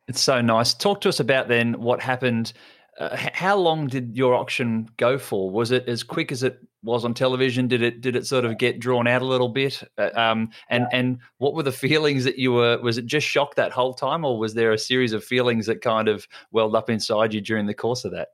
It's 0.07 0.19
so 0.21 0.41
nice. 0.41 0.73
Talk 0.73 1.01
to 1.01 1.09
us 1.09 1.19
about 1.19 1.47
then 1.47 1.79
what 1.79 2.01
happened. 2.01 2.51
Uh, 2.99 3.15
how 3.15 3.55
long 3.55 3.85
did 3.85 4.17
your 4.17 4.33
auction 4.33 4.89
go 4.97 5.19
for? 5.19 5.51
Was 5.51 5.69
it 5.69 5.87
as 5.87 6.01
quick 6.01 6.31
as 6.31 6.41
it 6.41 6.57
was 6.81 7.05
on 7.05 7.13
television? 7.13 7.67
Did 7.67 7.83
it 7.83 8.01
did 8.01 8.15
it 8.15 8.25
sort 8.25 8.43
of 8.43 8.57
get 8.57 8.79
drawn 8.79 9.05
out 9.05 9.21
a 9.21 9.25
little 9.25 9.49
bit? 9.49 9.83
Uh, 9.99 10.09
um, 10.15 10.49
and 10.67 10.87
and 10.91 11.19
what 11.37 11.53
were 11.53 11.61
the 11.61 11.71
feelings 11.71 12.23
that 12.23 12.39
you 12.39 12.53
were? 12.53 12.79
Was 12.81 12.97
it 12.97 13.05
just 13.05 13.27
shock 13.27 13.53
that 13.53 13.71
whole 13.71 13.93
time, 13.93 14.25
or 14.25 14.39
was 14.39 14.55
there 14.55 14.71
a 14.71 14.79
series 14.79 15.13
of 15.13 15.23
feelings 15.23 15.67
that 15.67 15.81
kind 15.81 16.07
of 16.07 16.27
welled 16.51 16.75
up 16.75 16.89
inside 16.89 17.35
you 17.35 17.41
during 17.41 17.67
the 17.67 17.75
course 17.75 18.03
of 18.03 18.13
that? 18.13 18.29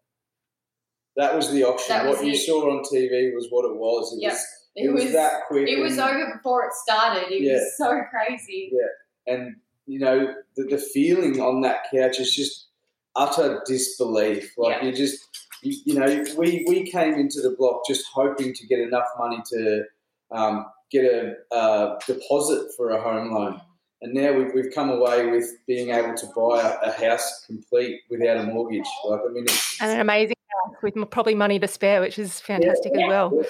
That 1.18 1.36
was 1.36 1.52
the 1.52 1.66
auction. 1.66 2.08
Was 2.08 2.20
what 2.20 2.26
you 2.26 2.38
saw 2.38 2.72
on 2.72 2.84
TV 2.86 3.36
was 3.36 3.48
what 3.50 3.66
it 3.70 3.76
was. 3.76 4.14
It 4.14 4.22
Yep. 4.22 4.32
was 4.32 4.46
it, 4.78 4.94
was, 4.94 5.12
that 5.14 5.48
quick. 5.48 5.68
It 5.68 5.80
was 5.80 5.98
over 5.98 6.34
before 6.36 6.66
it 6.66 6.74
started. 6.74 7.32
It 7.32 7.42
Yeah. 7.42 7.54
was 7.54 7.78
so 7.78 8.02
crazy. 8.12 8.72
Yeah, 8.72 9.34
and 9.34 9.56
you 9.86 10.00
know 10.00 10.34
the, 10.56 10.64
the 10.64 10.78
feeling 10.78 11.40
on 11.42 11.62
that 11.62 11.86
couch 11.92 12.20
is 12.20 12.34
just 12.34 12.68
utter 13.16 13.62
disbelief. 13.66 14.54
Like 14.58 14.82
Yeah. 14.82 14.90
you 14.90 14.96
just, 14.96 15.20
you, 15.64 15.78
you 15.86 16.00
know, 16.00 16.24
we 16.38 16.66
we 16.68 16.90
came 16.90 17.16
into 17.16 17.42
the 17.42 17.56
block 17.58 17.82
just 17.88 18.06
hoping 18.14 18.54
to 18.54 18.68
get 18.68 18.80
enough 18.80 19.08
money 19.18 19.42
to 19.54 19.84
um, 20.32 20.66
get 20.92 21.06
a, 21.06 21.34
uh 21.54 21.98
deposit 22.06 22.72
for 22.76 22.92
a 22.92 23.02
home 23.02 23.34
loan, 23.34 23.60
and 24.02 24.14
now 24.14 24.34
we've, 24.34 24.54
we've 24.54 24.74
come 24.76 24.90
away 24.90 25.26
with 25.28 25.46
being 25.66 25.90
able 25.90 26.14
to 26.16 26.28
buy 26.36 26.62
a, 26.62 26.90
a 26.90 26.92
house 26.92 27.44
complete 27.46 28.02
without 28.10 28.38
a 28.38 28.44
mortgage. 28.44 28.86
Like 29.06 29.22
I 29.28 29.32
mean, 29.34 29.44
it's, 29.46 29.82
And 29.82 29.92
an 29.92 30.00
amazing 30.02 30.36
house 30.66 30.76
with 30.84 30.96
probably 31.10 31.34
money 31.36 31.60
to 31.60 31.68
spare, 31.68 32.02
which 32.02 32.20
is 32.20 32.40
fantastic 32.40 32.94
as 32.94 33.04
well. 33.08 33.42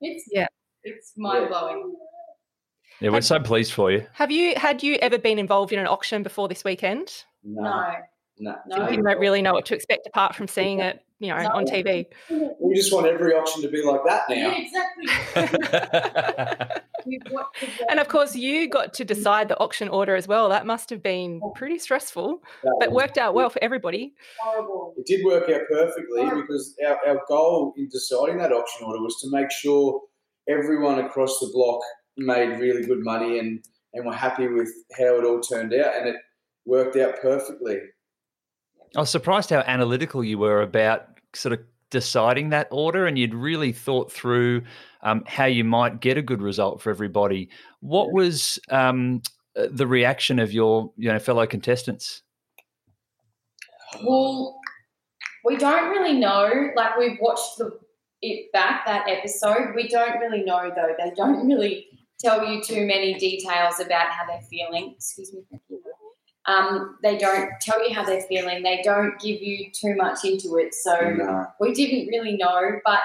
It's 0.00 0.24
Yeah. 0.32 0.48
It's 0.84 1.12
mind 1.16 1.48
blowing. 1.48 1.94
Yeah, 3.00 3.10
we're 3.10 3.20
so 3.22 3.40
pleased 3.40 3.72
for 3.72 3.90
you. 3.90 4.06
Have 4.14 4.30
you 4.30 4.54
had 4.56 4.82
you 4.82 4.94
ever 4.96 5.18
been 5.18 5.38
involved 5.38 5.72
in 5.72 5.78
an 5.78 5.86
auction 5.86 6.22
before 6.22 6.48
this 6.48 6.62
weekend? 6.64 7.24
no, 7.42 7.62
No, 8.38 8.54
no. 8.66 8.76
no. 8.78 8.88
You 8.90 9.02
don't 9.02 9.18
really 9.18 9.42
know 9.42 9.52
what 9.54 9.66
to 9.66 9.74
expect 9.74 10.06
apart 10.06 10.34
from 10.36 10.46
seeing 10.46 10.78
it, 10.80 11.00
you 11.18 11.28
know, 11.28 11.34
on 11.36 11.64
TV. 11.64 12.06
We 12.60 12.74
just 12.74 12.92
want 12.92 13.06
every 13.06 13.34
auction 13.34 13.62
to 13.62 13.68
be 13.68 13.82
like 13.82 14.00
that 14.06 14.22
now. 14.28 14.36
Yeah, 14.36 14.54
exactly. 14.56 15.06
We've 17.04 17.20
watched 17.32 17.60
the- 17.60 17.90
And 17.90 17.98
of 17.98 18.06
course, 18.08 18.36
you 18.36 18.68
got 18.68 18.94
to 18.94 19.04
decide 19.04 19.48
the 19.48 19.58
auction 19.58 19.88
order 19.88 20.14
as 20.14 20.28
well. 20.28 20.48
That 20.48 20.66
must 20.66 20.88
have 20.90 21.02
been 21.02 21.40
pretty 21.56 21.78
stressful, 21.80 22.40
but 22.78 22.92
worked 22.92 23.18
out 23.18 23.34
well 23.34 23.50
for 23.50 23.58
everybody. 23.62 24.14
horrible. 24.40 24.94
It 24.96 25.06
did 25.06 25.24
work 25.24 25.50
out 25.50 25.62
perfectly 25.70 26.24
because 26.40 26.76
our, 26.86 26.98
our 27.06 27.20
goal 27.26 27.74
in 27.76 27.88
deciding 27.88 28.38
that 28.38 28.52
auction 28.52 28.86
order 28.86 29.00
was 29.02 29.16
to 29.22 29.30
make 29.36 29.50
sure 29.50 30.00
everyone 30.48 30.98
across 31.00 31.38
the 31.40 31.50
block 31.52 31.80
made 32.16 32.58
really 32.58 32.84
good 32.84 33.02
money 33.02 33.38
and, 33.38 33.64
and 33.94 34.04
were 34.04 34.14
happy 34.14 34.48
with 34.48 34.70
how 34.98 35.18
it 35.18 35.24
all 35.24 35.40
turned 35.40 35.72
out. 35.74 35.96
And 35.96 36.08
it 36.08 36.16
worked 36.66 36.96
out 36.96 37.20
perfectly. 37.20 37.78
I 38.96 39.00
was 39.00 39.10
surprised 39.10 39.50
how 39.50 39.60
analytical 39.60 40.22
you 40.22 40.38
were 40.38 40.60
about 40.60 41.06
sort 41.34 41.54
of 41.54 41.60
deciding 41.90 42.50
that 42.50 42.68
order, 42.70 43.06
and 43.06 43.18
you'd 43.18 43.34
really 43.34 43.72
thought 43.72 44.10
through 44.10 44.62
um, 45.02 45.22
how 45.26 45.44
you 45.44 45.64
might 45.64 46.00
get 46.00 46.18
a 46.18 46.22
good 46.22 46.42
result 46.42 46.82
for 46.82 46.90
everybody. 46.90 47.48
What 47.80 48.12
was 48.12 48.58
um, 48.70 49.22
uh, 49.56 49.66
the 49.70 49.86
reaction 49.86 50.38
of 50.38 50.52
your 50.52 50.92
you 50.96 51.10
know 51.10 51.18
fellow 51.18 51.46
contestants? 51.46 52.22
Well, 54.04 54.58
we 55.44 55.56
don't 55.56 55.90
really 55.90 56.18
know. 56.18 56.70
Like 56.76 56.98
we've 56.98 57.18
watched 57.20 57.58
the 57.58 57.78
it 58.22 58.52
back 58.52 58.86
that 58.86 59.08
episode. 59.08 59.74
We 59.74 59.88
don't 59.88 60.18
really 60.18 60.42
know 60.44 60.70
though. 60.74 60.94
They 60.98 61.12
don't 61.14 61.46
really 61.48 61.88
tell 62.20 62.46
you 62.46 62.62
too 62.62 62.86
many 62.86 63.14
details 63.14 63.80
about 63.80 64.10
how 64.10 64.26
they're 64.26 64.42
feeling. 64.48 64.94
Excuse 64.96 65.32
me. 65.34 65.42
Um, 66.46 66.98
they 67.02 67.18
don't 67.18 67.50
tell 67.60 67.86
you 67.86 67.94
how 67.94 68.04
they're 68.04 68.22
feeling. 68.22 68.62
They 68.62 68.80
don't 68.82 69.18
give 69.20 69.40
you 69.40 69.70
too 69.72 69.94
much 69.96 70.24
into 70.24 70.56
it. 70.56 70.74
So 70.74 70.98
No. 71.16 71.46
we 71.60 71.72
didn't 71.72 72.08
really 72.08 72.36
know, 72.36 72.80
but 72.84 73.00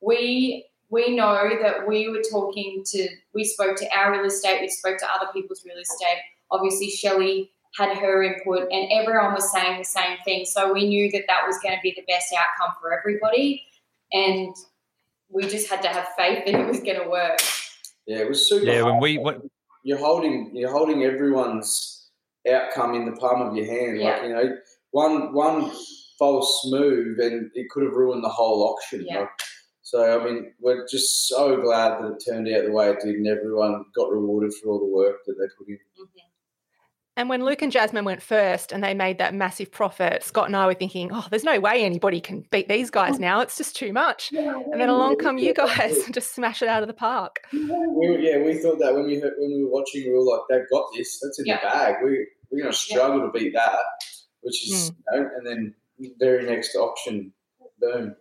we 0.00 0.66
we 0.90 1.16
know 1.16 1.48
that 1.62 1.88
we 1.88 2.08
were 2.10 2.20
talking 2.30 2.82
to 2.86 3.08
we 3.34 3.44
spoke 3.44 3.76
to 3.76 3.88
our 3.96 4.12
real 4.12 4.26
estate, 4.26 4.60
we 4.60 4.68
spoke 4.68 4.98
to 4.98 5.06
other 5.10 5.26
people's 5.32 5.64
real 5.64 5.78
estate. 5.78 6.18
Obviously, 6.50 6.90
Shelley 6.90 7.50
had 7.78 7.96
her 7.96 8.22
input, 8.22 8.68
and 8.70 8.92
everyone 8.92 9.32
was 9.32 9.50
saying 9.50 9.78
the 9.78 9.84
same 9.84 10.18
thing. 10.26 10.44
So 10.44 10.70
we 10.70 10.86
knew 10.86 11.10
that 11.12 11.22
that 11.28 11.46
was 11.46 11.56
going 11.62 11.74
to 11.74 11.80
be 11.82 11.94
the 11.96 12.04
best 12.06 12.34
outcome 12.38 12.76
for 12.78 12.92
everybody, 12.98 13.64
and 14.12 14.54
we 15.28 15.48
just 15.48 15.68
had 15.68 15.82
to 15.82 15.88
have 15.88 16.08
faith 16.16 16.44
that 16.44 16.54
it 16.54 16.66
was 16.66 16.80
going 16.80 17.00
to 17.02 17.08
work. 17.08 17.38
Yeah, 18.06 18.18
it 18.18 18.28
was 18.28 18.48
super. 18.48 18.66
Yeah, 18.66 18.82
when 18.82 19.00
we 19.00 19.18
when, 19.18 19.40
you're 19.84 19.98
holding 19.98 20.50
you're 20.54 20.70
holding 20.70 21.02
everyone's 21.02 22.10
outcome 22.50 22.94
in 22.94 23.06
the 23.06 23.12
palm 23.12 23.42
of 23.42 23.56
your 23.56 23.66
hand. 23.66 24.00
Yeah. 24.00 24.16
Like 24.16 24.22
you 24.22 24.28
know, 24.34 24.56
one 24.90 25.32
one 25.32 25.72
false 26.18 26.62
move 26.70 27.18
and 27.18 27.50
it 27.54 27.68
could 27.70 27.84
have 27.84 27.94
ruined 27.94 28.22
the 28.22 28.28
whole 28.28 28.62
auction. 28.62 29.04
Yeah. 29.08 29.20
Like, 29.20 29.28
so 29.82 30.20
I 30.20 30.24
mean, 30.24 30.52
we're 30.60 30.86
just 30.86 31.28
so 31.28 31.60
glad 31.60 32.00
that 32.00 32.12
it 32.12 32.24
turned 32.26 32.48
out 32.48 32.64
the 32.64 32.72
way 32.72 32.88
it 32.90 33.00
did, 33.04 33.16
and 33.16 33.26
everyone 33.26 33.84
got 33.94 34.10
rewarded 34.10 34.52
for 34.54 34.70
all 34.70 34.78
the 34.78 34.86
work 34.86 35.16
that 35.26 35.34
they 35.34 35.46
put 35.58 35.68
in. 35.68 35.74
Mm-hmm. 35.74 36.31
And 37.22 37.28
when 37.28 37.44
Luke 37.44 37.62
and 37.62 37.70
Jasmine 37.70 38.04
went 38.04 38.20
first 38.20 38.72
and 38.72 38.82
they 38.82 38.94
made 38.94 39.18
that 39.18 39.32
massive 39.32 39.70
profit, 39.70 40.24
Scott 40.24 40.46
and 40.46 40.56
I 40.56 40.66
were 40.66 40.74
thinking, 40.74 41.10
oh, 41.12 41.24
there's 41.30 41.44
no 41.44 41.60
way 41.60 41.84
anybody 41.84 42.20
can 42.20 42.44
beat 42.50 42.66
these 42.66 42.90
guys 42.90 43.20
now. 43.20 43.38
It's 43.42 43.56
just 43.56 43.76
too 43.76 43.92
much. 43.92 44.32
And 44.32 44.80
then 44.80 44.88
along 44.88 45.18
come 45.18 45.38
you 45.38 45.54
guys 45.54 45.98
and 46.04 46.12
just 46.12 46.34
smash 46.34 46.62
it 46.62 46.68
out 46.68 46.82
of 46.82 46.88
the 46.88 46.94
park. 46.94 47.38
We 47.52 47.60
were, 47.68 48.18
yeah, 48.18 48.38
we 48.38 48.54
thought 48.54 48.80
that 48.80 48.92
when 48.92 49.06
we 49.06 49.20
heard, 49.20 49.34
when 49.38 49.52
we 49.52 49.62
were 49.62 49.70
watching, 49.70 50.02
we 50.02 50.12
were 50.12 50.24
like, 50.24 50.40
"They've 50.50 50.68
got 50.68 50.86
this. 50.96 51.20
That's 51.20 51.38
in 51.38 51.46
Yeah. 51.46 51.60
the 51.60 51.68
bag. 51.68 51.94
We 52.02 52.26
we're 52.50 52.62
going 52.62 52.72
to 52.72 52.76
struggle 52.76 53.20
to 53.20 53.30
beat 53.30 53.54
that." 53.54 53.78
Which 54.40 54.68
is, 54.68 54.88
hmm. 54.88 55.14
you 55.14 55.20
know, 55.22 55.30
and 55.36 55.46
then 55.46 55.74
very 56.18 56.44
next 56.44 56.74
auction, 56.74 57.32
boom. 57.80 58.16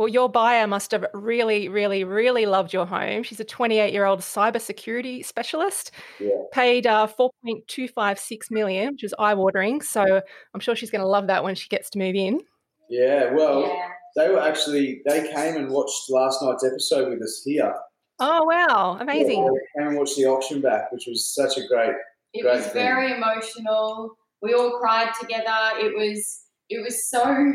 Well, 0.00 0.08
your 0.08 0.30
buyer 0.30 0.66
must 0.66 0.92
have 0.92 1.04
really, 1.12 1.68
really, 1.68 2.04
really 2.04 2.46
loved 2.46 2.72
your 2.72 2.86
home. 2.86 3.22
She's 3.22 3.38
a 3.38 3.44
28 3.44 3.92
year 3.92 4.06
old 4.06 4.20
cybersecurity 4.20 5.22
specialist, 5.26 5.90
Yeah. 6.18 6.30
paid 6.52 6.86
uh, 6.86 7.06
4.256 7.06 8.50
million, 8.50 8.92
which 8.94 9.04
is 9.04 9.14
eye 9.18 9.34
watering. 9.34 9.82
So 9.82 10.22
I'm 10.54 10.60
sure 10.60 10.74
she's 10.74 10.90
going 10.90 11.02
to 11.02 11.06
love 11.06 11.26
that 11.26 11.44
when 11.44 11.54
she 11.54 11.68
gets 11.68 11.90
to 11.90 11.98
move 11.98 12.14
in. 12.14 12.40
Yeah, 12.88 13.34
well, 13.34 13.60
Yeah. 13.60 13.88
they 14.16 14.30
were 14.30 14.40
actually 14.40 15.02
they 15.06 15.30
came 15.34 15.56
and 15.56 15.68
watched 15.70 16.08
last 16.08 16.42
night's 16.42 16.64
episode 16.64 17.10
with 17.10 17.20
us 17.22 17.42
here. 17.44 17.74
Oh, 18.20 18.44
wow. 18.44 18.96
Amazing. 19.02 19.42
Yeah, 19.44 19.50
they 19.50 19.80
came 19.80 19.88
and 19.88 19.98
watched 19.98 20.16
the 20.16 20.24
auction 20.24 20.62
back, 20.62 20.90
which 20.92 21.04
was 21.08 21.26
such 21.34 21.58
a 21.58 21.66
great. 21.68 21.92
It 22.32 22.40
great 22.40 22.54
was 22.56 22.64
thing. 22.64 22.72
very 22.72 23.12
emotional. 23.12 24.16
We 24.40 24.54
all 24.54 24.78
cried 24.80 25.12
together. 25.20 25.76
It 25.78 25.94
was 25.94 26.44
it 26.70 26.82
was 26.82 27.06
so 27.10 27.52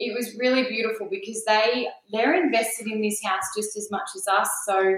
it 0.00 0.14
was 0.16 0.36
really 0.38 0.64
beautiful 0.64 1.08
because 1.10 1.44
they 1.46 1.88
they're 2.12 2.34
invested 2.34 2.86
in 2.86 3.00
this 3.00 3.22
house 3.24 3.44
just 3.56 3.76
as 3.76 3.88
much 3.90 4.08
as 4.16 4.26
us. 4.26 4.48
So 4.66 4.96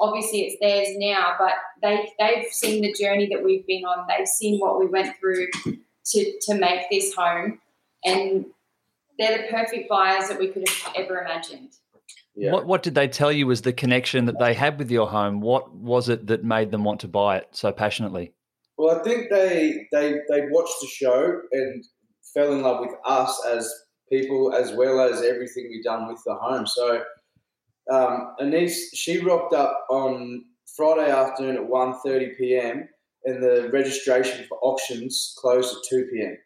obviously 0.00 0.42
it's 0.42 0.56
theirs 0.60 0.88
now, 0.98 1.34
but 1.38 1.54
they 1.82 2.10
they've 2.18 2.50
seen 2.50 2.82
the 2.82 2.94
journey 2.98 3.28
that 3.32 3.44
we've 3.44 3.66
been 3.66 3.84
on. 3.84 4.06
They've 4.08 4.26
seen 4.26 4.58
what 4.58 4.78
we 4.78 4.86
went 4.86 5.16
through 5.18 5.48
to 5.64 6.38
to 6.42 6.54
make 6.54 6.88
this 6.90 7.14
home, 7.14 7.60
and 8.04 8.46
they're 9.18 9.38
the 9.38 9.48
perfect 9.50 9.88
buyers 9.88 10.28
that 10.28 10.38
we 10.38 10.48
could 10.48 10.66
have 10.68 10.94
ever 10.96 11.20
imagined. 11.20 11.74
Yeah. 12.34 12.52
What 12.52 12.66
What 12.66 12.82
did 12.82 12.94
they 12.94 13.08
tell 13.08 13.32
you 13.32 13.46
was 13.46 13.62
the 13.62 13.72
connection 13.72 14.26
that 14.26 14.38
they 14.38 14.54
had 14.54 14.78
with 14.78 14.90
your 14.90 15.08
home? 15.08 15.40
What 15.40 15.74
was 15.74 16.08
it 16.08 16.26
that 16.28 16.44
made 16.44 16.70
them 16.70 16.84
want 16.84 17.00
to 17.00 17.08
buy 17.08 17.38
it 17.38 17.48
so 17.50 17.72
passionately? 17.72 18.32
Well, 18.78 18.98
I 18.98 19.02
think 19.02 19.28
they 19.30 19.88
they 19.92 20.20
they 20.30 20.46
watched 20.50 20.80
the 20.80 20.86
show 20.86 21.40
and 21.52 21.84
fell 22.32 22.52
in 22.52 22.62
love 22.62 22.80
with 22.80 22.94
us 23.04 23.44
as 23.46 23.68
people, 24.10 24.52
as 24.52 24.72
well 24.72 25.00
as 25.00 25.22
everything 25.22 25.68
we've 25.70 25.84
done 25.84 26.08
with 26.08 26.22
the 26.24 26.34
home. 26.34 26.66
So, 26.66 27.02
um, 27.90 28.34
Anise, 28.40 28.94
she 28.94 29.18
rocked 29.18 29.54
up 29.54 29.86
on 29.90 30.44
Friday 30.76 31.10
afternoon 31.10 31.56
at 31.56 31.68
1.30 31.68 32.36
p.m. 32.36 32.88
and 33.24 33.42
the 33.42 33.70
registration 33.72 34.46
for 34.48 34.58
auctions 34.62 35.34
closed 35.38 35.76
at 35.76 35.82
two 35.88 36.08
p.m. 36.12 36.36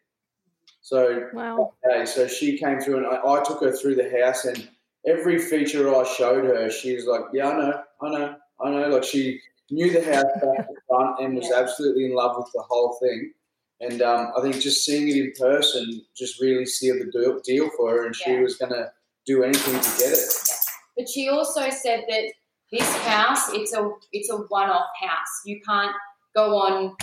So 0.81 1.29
Wow. 1.33 1.73
Okay, 1.85 2.05
so 2.05 2.27
she 2.27 2.57
came 2.57 2.79
through 2.79 2.97
and 2.97 3.07
I, 3.07 3.19
I 3.25 3.43
took 3.43 3.61
her 3.61 3.71
through 3.71 3.95
the 3.95 4.09
house 4.21 4.45
and 4.45 4.69
every 5.05 5.39
feature 5.39 5.93
I 5.93 6.03
showed 6.03 6.45
her, 6.45 6.69
she 6.69 6.95
was 6.95 7.05
like, 7.05 7.21
Yeah, 7.33 7.49
I 7.49 7.57
know, 7.57 7.83
I 8.01 8.09
know, 8.09 8.35
I 8.61 8.69
know. 8.69 8.87
Like 8.89 9.03
she 9.03 9.39
knew 9.71 9.91
the 9.91 10.03
house 10.03 10.25
back 10.41 10.67
to 10.67 10.73
front 10.87 11.19
and 11.19 11.35
was 11.35 11.51
absolutely 11.51 12.05
in 12.05 12.15
love 12.15 12.35
with 12.37 12.49
the 12.53 12.61
whole 12.61 12.97
thing. 13.01 13.33
And 13.83 14.01
um, 14.01 14.31
I 14.37 14.41
think 14.41 14.61
just 14.61 14.85
seeing 14.85 15.09
it 15.09 15.17
in 15.17 15.33
person 15.37 16.01
just 16.15 16.41
really 16.41 16.65
sealed 16.65 16.99
the 16.99 17.41
deal, 17.43 17.69
for 17.75 17.91
her 17.91 18.05
and 18.05 18.15
she 18.15 18.37
was 18.39 18.55
going 18.55 18.71
to 18.71 18.89
do 19.25 19.43
anything 19.43 19.79
to 19.79 19.89
get 19.99 20.13
it. 20.13 20.49
But 20.95 21.09
she 21.09 21.27
also 21.27 21.69
said 21.69 22.05
that 22.07 22.33
this 22.71 22.95
house, 22.99 23.51
it's 23.51 23.73
a 23.73 23.89
it's 24.13 24.29
a 24.31 24.37
one-off 24.37 24.89
house. 25.01 25.41
You 25.45 25.59
can't 25.67 25.95
go 26.35 26.55
on 26.55 26.95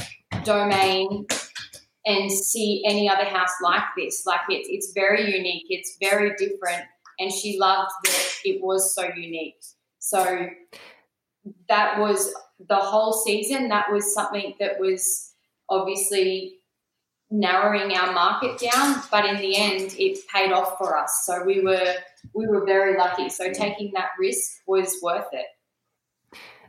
domain 0.44 1.26
and 2.06 2.30
see 2.30 2.82
any 2.86 3.08
other 3.08 3.24
house 3.24 3.52
like 3.62 3.84
this. 3.96 4.24
Like 4.24 4.40
it's 4.48 4.68
it's 4.70 4.92
very 4.92 5.36
unique. 5.36 5.66
It's 5.68 5.96
very 6.00 6.30
different, 6.36 6.84
and 7.18 7.30
she 7.30 7.58
loved 7.58 7.90
that 8.04 8.28
it 8.44 8.62
was 8.62 8.94
so 8.94 9.10
unique. 9.14 9.62
So 9.98 10.48
that 11.68 11.98
was 11.98 12.32
the 12.68 12.76
whole 12.76 13.12
season. 13.12 13.68
That 13.68 13.92
was 13.92 14.14
something 14.14 14.54
that 14.60 14.80
was 14.80 15.34
obviously 15.68 16.59
narrowing 17.30 17.92
our 17.96 18.12
market 18.12 18.58
down, 18.58 19.02
but 19.10 19.24
in 19.24 19.36
the 19.36 19.56
end, 19.56 19.94
it 19.98 20.18
paid 20.32 20.52
off 20.52 20.76
for 20.78 20.96
us. 20.96 21.22
So 21.24 21.44
we 21.44 21.60
were 21.60 21.94
we 22.34 22.46
were 22.46 22.64
very 22.64 22.98
lucky. 22.98 23.28
So 23.28 23.52
taking 23.52 23.92
that 23.94 24.10
risk 24.18 24.50
was 24.66 24.98
worth 25.02 25.28
it. 25.32 25.46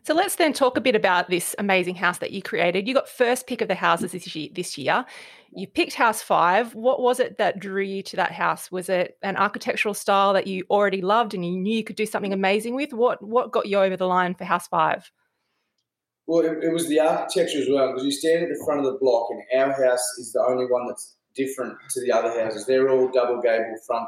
So 0.03 0.15
let's 0.15 0.35
then 0.35 0.51
talk 0.51 0.77
a 0.77 0.81
bit 0.81 0.95
about 0.95 1.29
this 1.29 1.55
amazing 1.59 1.93
house 1.93 2.17
that 2.19 2.31
you 2.31 2.41
created. 2.41 2.87
You 2.87 2.95
got 2.95 3.07
first 3.07 3.45
pick 3.45 3.61
of 3.61 3.67
the 3.67 3.75
houses 3.75 4.11
this 4.11 4.77
year. 4.77 5.05
You 5.53 5.67
picked 5.67 5.93
House 5.93 6.23
Five. 6.23 6.73
What 6.73 7.01
was 7.01 7.19
it 7.19 7.37
that 7.37 7.59
drew 7.59 7.83
you 7.83 8.01
to 8.03 8.15
that 8.15 8.31
house? 8.31 8.71
Was 8.71 8.89
it 8.89 9.17
an 9.21 9.37
architectural 9.37 9.93
style 9.93 10.33
that 10.33 10.47
you 10.47 10.63
already 10.71 11.01
loved 11.01 11.35
and 11.35 11.45
you 11.45 11.55
knew 11.55 11.77
you 11.77 11.83
could 11.83 11.97
do 11.97 12.07
something 12.07 12.33
amazing 12.33 12.73
with? 12.73 12.93
What 12.93 13.21
What 13.21 13.51
got 13.51 13.67
you 13.67 13.77
over 13.77 13.95
the 13.95 14.07
line 14.07 14.33
for 14.33 14.43
House 14.43 14.67
Five? 14.67 15.11
Well, 16.31 16.45
it, 16.45 16.63
it 16.63 16.71
was 16.71 16.87
the 16.87 17.01
architecture 17.01 17.59
as 17.59 17.67
well 17.69 17.89
because 17.89 18.05
you 18.05 18.11
stand 18.13 18.43
at 18.43 18.47
the 18.47 18.63
front 18.63 18.79
of 18.79 18.85
the 18.85 18.97
block, 18.99 19.27
and 19.31 19.43
our 19.61 19.73
house 19.73 20.17
is 20.17 20.31
the 20.31 20.39
only 20.39 20.63
one 20.63 20.87
that's 20.87 21.17
different 21.35 21.77
to 21.89 21.99
the 21.99 22.13
other 22.13 22.29
houses. 22.41 22.65
They're 22.65 22.89
all 22.89 23.11
double 23.11 23.41
gable 23.41 23.75
front 23.85 24.07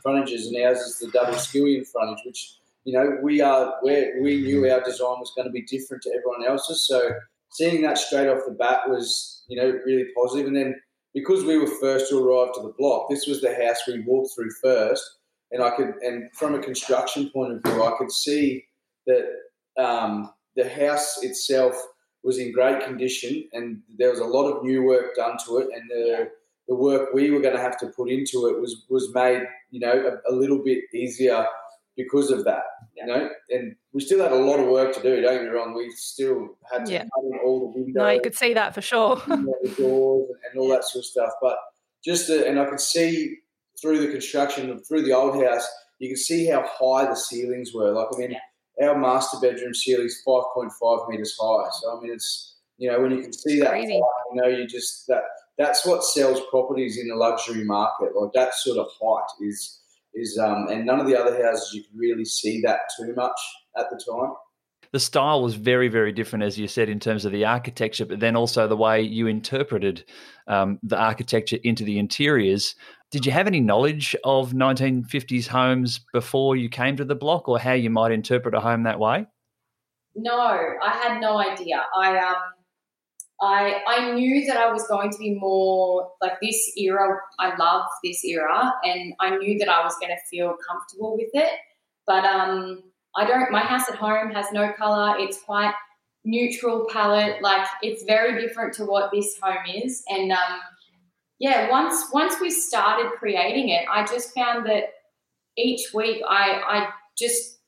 frontages, 0.00 0.46
and 0.46 0.64
ours 0.64 0.78
is 0.78 1.00
the 1.00 1.10
double 1.10 1.34
skillion 1.34 1.84
frontage, 1.84 2.24
which 2.24 2.58
you 2.84 2.92
know 2.92 3.18
we 3.24 3.40
are 3.40 3.74
where 3.82 4.12
we 4.22 4.42
knew 4.42 4.70
our 4.70 4.84
design 4.84 5.18
was 5.18 5.32
going 5.34 5.48
to 5.48 5.52
be 5.52 5.62
different 5.62 6.04
to 6.04 6.10
everyone 6.10 6.46
else's. 6.46 6.86
So 6.86 7.10
seeing 7.50 7.82
that 7.82 7.98
straight 7.98 8.28
off 8.28 8.46
the 8.46 8.54
bat 8.54 8.88
was 8.88 9.42
you 9.48 9.60
know 9.60 9.76
really 9.84 10.06
positive, 10.16 10.46
and 10.46 10.56
then 10.56 10.76
because 11.12 11.42
we 11.42 11.58
were 11.58 11.80
first 11.80 12.08
to 12.10 12.24
arrive 12.24 12.54
to 12.54 12.62
the 12.62 12.74
block, 12.78 13.10
this 13.10 13.26
was 13.26 13.40
the 13.40 13.52
house 13.52 13.80
we 13.88 13.98
walked 14.06 14.32
through 14.36 14.52
first, 14.62 15.02
and 15.50 15.60
I 15.60 15.70
could 15.70 15.94
and 16.02 16.30
from 16.34 16.54
a 16.54 16.60
construction 16.60 17.30
point 17.30 17.54
of 17.54 17.64
view, 17.64 17.82
I 17.82 17.96
could 17.98 18.12
see 18.12 18.64
that. 19.08 19.26
Um, 19.76 20.30
the 20.56 20.68
house 20.68 21.22
itself 21.22 21.74
was 22.22 22.38
in 22.38 22.52
great 22.52 22.82
condition, 22.84 23.48
and 23.52 23.80
there 23.98 24.10
was 24.10 24.20
a 24.20 24.24
lot 24.24 24.50
of 24.50 24.64
new 24.64 24.82
work 24.82 25.14
done 25.14 25.36
to 25.46 25.58
it, 25.58 25.68
and 25.74 25.90
the 25.90 26.30
the 26.68 26.74
work 26.74 27.12
we 27.12 27.30
were 27.30 27.40
going 27.40 27.54
to 27.54 27.60
have 27.60 27.78
to 27.78 27.88
put 27.88 28.08
into 28.10 28.46
it 28.46 28.58
was 28.58 28.84
was 28.88 29.12
made, 29.14 29.42
you 29.70 29.80
know, 29.80 30.18
a, 30.26 30.32
a 30.32 30.34
little 30.34 30.62
bit 30.64 30.84
easier 30.94 31.46
because 31.96 32.30
of 32.30 32.44
that, 32.44 32.62
you 32.96 33.04
know. 33.06 33.28
And 33.50 33.76
we 33.92 34.00
still 34.00 34.22
had 34.22 34.32
a 34.32 34.36
lot 34.36 34.58
of 34.58 34.68
work 34.68 34.94
to 34.94 35.02
do. 35.02 35.20
Don't 35.20 35.34
get 35.34 35.42
me 35.44 35.48
wrong; 35.48 35.74
we 35.74 35.90
still 35.90 36.56
had 36.72 36.86
to 36.86 36.92
Yeah. 36.92 37.02
cut 37.14 37.24
in 37.24 37.38
all 37.44 37.60
the 37.60 37.66
windows, 37.78 37.94
No, 37.94 38.08
you 38.10 38.20
could 38.22 38.34
see 38.34 38.54
that 38.54 38.74
for 38.74 38.80
sure. 38.80 39.16
the 39.26 39.74
doors, 39.76 40.30
and 40.50 40.58
all 40.60 40.68
that 40.70 40.84
sort 40.84 41.00
of 41.02 41.06
stuff. 41.06 41.30
But 41.42 41.58
just 42.02 42.30
and 42.30 42.58
I 42.58 42.64
could 42.64 42.80
see 42.80 43.36
through 43.82 43.98
the 43.98 44.08
construction 44.10 44.78
through 44.84 45.02
the 45.02 45.12
old 45.12 45.44
house, 45.44 45.68
you 45.98 46.08
could 46.08 46.18
see 46.18 46.46
how 46.46 46.62
high 46.66 47.04
the 47.04 47.16
ceilings 47.16 47.74
were. 47.74 47.90
Like 47.90 48.08
I 48.14 48.18
mean, 48.18 48.36
our 48.82 48.98
master 48.98 49.38
bedroom 49.40 49.74
ceiling 49.74 50.06
is 50.06 50.22
five 50.26 50.44
point 50.54 50.72
five 50.80 51.08
meters 51.08 51.36
high. 51.40 51.68
So 51.80 51.96
I 51.96 52.00
mean, 52.00 52.12
it's 52.12 52.56
you 52.78 52.90
know 52.90 53.00
when 53.00 53.12
you 53.12 53.22
can 53.22 53.32
see 53.32 53.60
that, 53.60 53.70
Crazy. 53.70 53.94
you 53.94 54.42
know, 54.42 54.48
you 54.48 54.66
just 54.66 55.06
that 55.08 55.22
that's 55.58 55.86
what 55.86 56.02
sells 56.02 56.40
properties 56.50 56.98
in 56.98 57.08
the 57.08 57.14
luxury 57.14 57.64
market. 57.64 58.16
Like 58.16 58.32
that 58.34 58.54
sort 58.54 58.78
of 58.78 58.86
height 59.00 59.46
is 59.48 59.80
is 60.14 60.38
um, 60.38 60.68
and 60.68 60.86
none 60.86 61.00
of 61.00 61.06
the 61.06 61.18
other 61.18 61.42
houses 61.44 61.72
you 61.72 61.82
can 61.82 61.96
really 61.98 62.24
see 62.24 62.60
that 62.62 62.80
too 62.96 63.14
much 63.14 63.38
at 63.76 63.86
the 63.90 63.96
time. 63.96 64.32
The 64.94 65.00
style 65.00 65.42
was 65.42 65.56
very, 65.56 65.88
very 65.88 66.12
different, 66.12 66.44
as 66.44 66.56
you 66.56 66.68
said, 66.68 66.88
in 66.88 67.00
terms 67.00 67.24
of 67.24 67.32
the 67.32 67.44
architecture, 67.44 68.04
but 68.04 68.20
then 68.20 68.36
also 68.36 68.68
the 68.68 68.76
way 68.76 69.02
you 69.02 69.26
interpreted 69.26 70.04
um, 70.46 70.78
the 70.84 70.96
architecture 70.96 71.58
into 71.64 71.82
the 71.82 71.98
interiors. 71.98 72.76
Did 73.10 73.26
you 73.26 73.32
have 73.32 73.48
any 73.48 73.58
knowledge 73.58 74.14
of 74.22 74.52
1950s 74.52 75.48
homes 75.48 75.98
before 76.12 76.54
you 76.54 76.68
came 76.68 76.96
to 76.98 77.04
the 77.04 77.16
block, 77.16 77.48
or 77.48 77.58
how 77.58 77.72
you 77.72 77.90
might 77.90 78.12
interpret 78.12 78.54
a 78.54 78.60
home 78.60 78.84
that 78.84 79.00
way? 79.00 79.26
No, 80.14 80.38
I 80.38 80.90
had 81.02 81.20
no 81.20 81.40
idea. 81.40 81.82
I 81.98 82.16
um, 82.16 82.36
I 83.42 83.82
I 83.88 84.12
knew 84.12 84.46
that 84.46 84.56
I 84.56 84.72
was 84.72 84.86
going 84.86 85.10
to 85.10 85.18
be 85.18 85.34
more 85.34 86.08
like 86.22 86.34
this 86.40 86.72
era. 86.76 87.18
I 87.40 87.56
love 87.56 87.86
this 88.04 88.24
era, 88.24 88.72
and 88.84 89.12
I 89.20 89.36
knew 89.38 89.58
that 89.58 89.68
I 89.68 89.82
was 89.82 89.96
going 89.98 90.12
to 90.12 90.22
feel 90.30 90.54
comfortable 90.70 91.16
with 91.16 91.30
it. 91.34 91.50
But 92.06 92.24
um, 92.24 92.93
I 93.16 93.26
don't. 93.26 93.50
My 93.50 93.60
house 93.60 93.88
at 93.88 93.96
home 93.96 94.30
has 94.32 94.46
no 94.52 94.72
color. 94.72 95.16
It's 95.18 95.40
quite 95.42 95.74
neutral 96.24 96.86
palette. 96.92 97.42
Like 97.42 97.66
it's 97.82 98.02
very 98.04 98.40
different 98.40 98.74
to 98.74 98.84
what 98.84 99.10
this 99.12 99.38
home 99.40 99.64
is. 99.72 100.02
And 100.08 100.32
um, 100.32 100.60
yeah, 101.38 101.70
once 101.70 102.06
once 102.12 102.40
we 102.40 102.50
started 102.50 103.12
creating 103.18 103.68
it, 103.68 103.84
I 103.90 104.04
just 104.06 104.34
found 104.34 104.66
that 104.66 104.84
each 105.56 105.92
week 105.94 106.22
I 106.28 106.62
I 106.66 106.88
just 107.16 107.58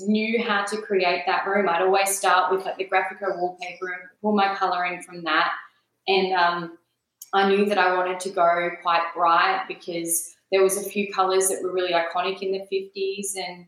knew 0.00 0.42
how 0.42 0.64
to 0.64 0.76
create 0.82 1.22
that 1.26 1.46
room. 1.46 1.68
I'd 1.68 1.82
always 1.82 2.16
start 2.16 2.52
with 2.52 2.64
like 2.64 2.76
the 2.76 2.84
Graphico 2.84 3.38
wallpaper 3.38 3.88
and 3.88 4.02
pull 4.20 4.34
my 4.34 4.54
color 4.54 4.84
in 4.84 5.02
from 5.02 5.24
that. 5.24 5.52
And 6.06 6.32
um, 6.34 6.78
I 7.32 7.48
knew 7.48 7.64
that 7.66 7.78
I 7.78 7.94
wanted 7.94 8.20
to 8.20 8.30
go 8.30 8.70
quite 8.82 9.02
bright 9.14 9.64
because 9.68 10.34
there 10.52 10.62
was 10.62 10.76
a 10.76 10.88
few 10.88 11.12
colors 11.12 11.48
that 11.48 11.62
were 11.62 11.72
really 11.72 11.92
iconic 11.92 12.42
in 12.42 12.52
the 12.52 12.66
50s. 12.70 13.36
And 13.36 13.66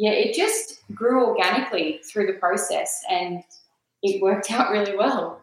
yeah, 0.00 0.12
it 0.12 0.34
just 0.34 0.80
grew 0.94 1.26
organically 1.26 2.00
through 2.10 2.26
the 2.26 2.38
process 2.38 3.02
and 3.10 3.42
it 4.02 4.22
worked 4.22 4.50
out 4.50 4.70
really 4.70 4.96
well. 4.96 5.42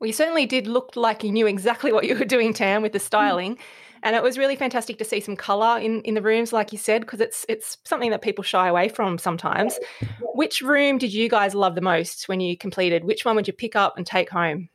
Well, 0.00 0.08
you 0.08 0.12
certainly 0.12 0.46
did 0.46 0.66
look 0.66 0.96
like 0.96 1.22
you 1.22 1.30
knew 1.30 1.46
exactly 1.46 1.92
what 1.92 2.06
you 2.06 2.18
were 2.18 2.24
doing, 2.24 2.52
Tam, 2.52 2.82
with 2.82 2.92
the 2.92 2.98
styling. 2.98 3.56
And 4.02 4.16
it 4.16 4.22
was 4.22 4.36
really 4.36 4.56
fantastic 4.56 4.98
to 4.98 5.04
see 5.04 5.20
some 5.20 5.36
colour 5.36 5.78
in, 5.78 6.02
in 6.02 6.14
the 6.14 6.22
rooms, 6.22 6.52
like 6.52 6.72
you 6.72 6.78
said, 6.78 7.02
because 7.02 7.20
it's 7.20 7.46
it's 7.48 7.78
something 7.84 8.10
that 8.10 8.20
people 8.20 8.44
shy 8.44 8.68
away 8.68 8.88
from 8.88 9.16
sometimes. 9.16 9.78
Which 10.34 10.60
room 10.60 10.98
did 10.98 11.14
you 11.14 11.28
guys 11.28 11.54
love 11.54 11.76
the 11.76 11.80
most 11.80 12.28
when 12.28 12.40
you 12.40 12.58
completed? 12.58 13.04
Which 13.04 13.24
one 13.24 13.36
would 13.36 13.46
you 13.46 13.54
pick 13.54 13.74
up 13.74 13.96
and 13.96 14.06
take 14.06 14.28
home? 14.28 14.68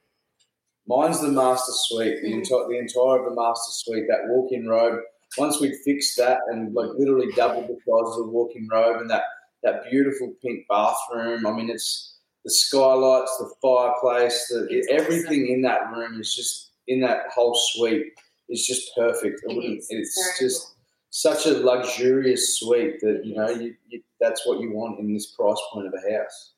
Mine's 0.88 1.22
the 1.22 1.28
master 1.28 1.72
suite, 1.74 2.22
the 2.22 2.32
mm. 2.32 2.40
entire 2.40 2.68
the 2.68 2.80
entire 2.80 3.20
of 3.20 3.30
the 3.30 3.36
master 3.36 3.72
suite, 3.72 4.06
that 4.08 4.28
walk-in 4.28 4.68
robe. 4.68 5.02
Once 5.38 5.62
we'd 5.62 5.76
fixed 5.86 6.18
that 6.18 6.40
and 6.48 6.74
like 6.74 6.90
literally 6.98 7.32
doubled 7.36 7.68
the 7.68 7.76
size 7.76 8.18
of 8.18 8.26
the 8.26 8.28
walk-in 8.28 8.68
robe 8.72 9.00
and 9.02 9.10
that 9.10 9.24
that 9.64 9.84
beautiful 9.90 10.34
pink 10.44 10.66
bathroom. 10.68 11.46
I 11.46 11.52
mean, 11.52 11.70
it's 11.70 12.18
the 12.44 12.52
skylights, 12.52 13.38
the 13.38 13.54
fireplace, 13.62 14.48
the, 14.50 14.68
It's 14.70 14.88
everything 14.90 15.48
in 15.48 15.62
that 15.62 15.92
room 15.92 16.20
is 16.20 16.36
just 16.36 16.72
in 16.88 17.00
that 17.02 17.28
whole 17.34 17.56
suite 17.56 18.08
is 18.50 18.66
just 18.66 18.92
perfect. 18.96 19.42
It. 19.46 19.54
It's 19.54 19.88
It's 19.90 20.38
very 20.40 20.50
just 20.50 20.76
such 21.12 21.46
a 21.46 21.52
luxurious 21.52 22.58
suite 22.60 23.00
that 23.02 23.22
you 23.24 23.36
know 23.36 23.50
you, 23.50 23.76
you, 23.90 24.02
that's 24.20 24.46
what 24.48 24.60
you 24.60 24.72
want 24.72 25.00
in 25.00 25.14
this 25.14 25.28
price 25.28 25.60
point 25.72 25.88
of 25.88 25.94
a 25.94 26.18
house. 26.18 26.54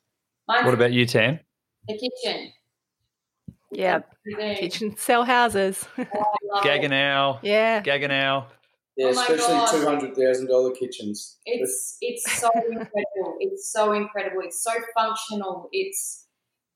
Mine's 0.48 0.64
What 0.64 0.74
about 0.74 0.92
you, 0.92 1.06
Tam? 1.06 1.40
the 1.88 1.98
kitchen? 1.98 2.52
Yeah, 3.70 4.00
kitchen 4.56 4.96
sell 4.96 5.24
houses. 5.24 5.84
Oh, 5.98 6.04
I 6.04 6.54
love 6.54 6.64
it. 6.64 6.68
Gaggenau. 6.68 7.38
yeah. 7.42 7.82
Gaggenau. 7.82 8.46
Yeah, 8.96 9.06
Oh 9.06 9.10
especially 9.10 9.38
God. 9.54 9.70
two 9.72 9.84
hundred 9.84 10.16
thousand 10.16 10.46
dollar 10.48 10.72
kitchens. 10.72 11.38
It's 11.46 11.96
it's 12.00 12.40
so 12.40 12.48
incredible. 12.54 13.36
It's 13.40 13.72
so 13.72 13.92
incredible. 13.92 14.42
It's 14.44 14.62
so 14.62 14.72
functional. 14.96 15.68
It's 15.72 16.26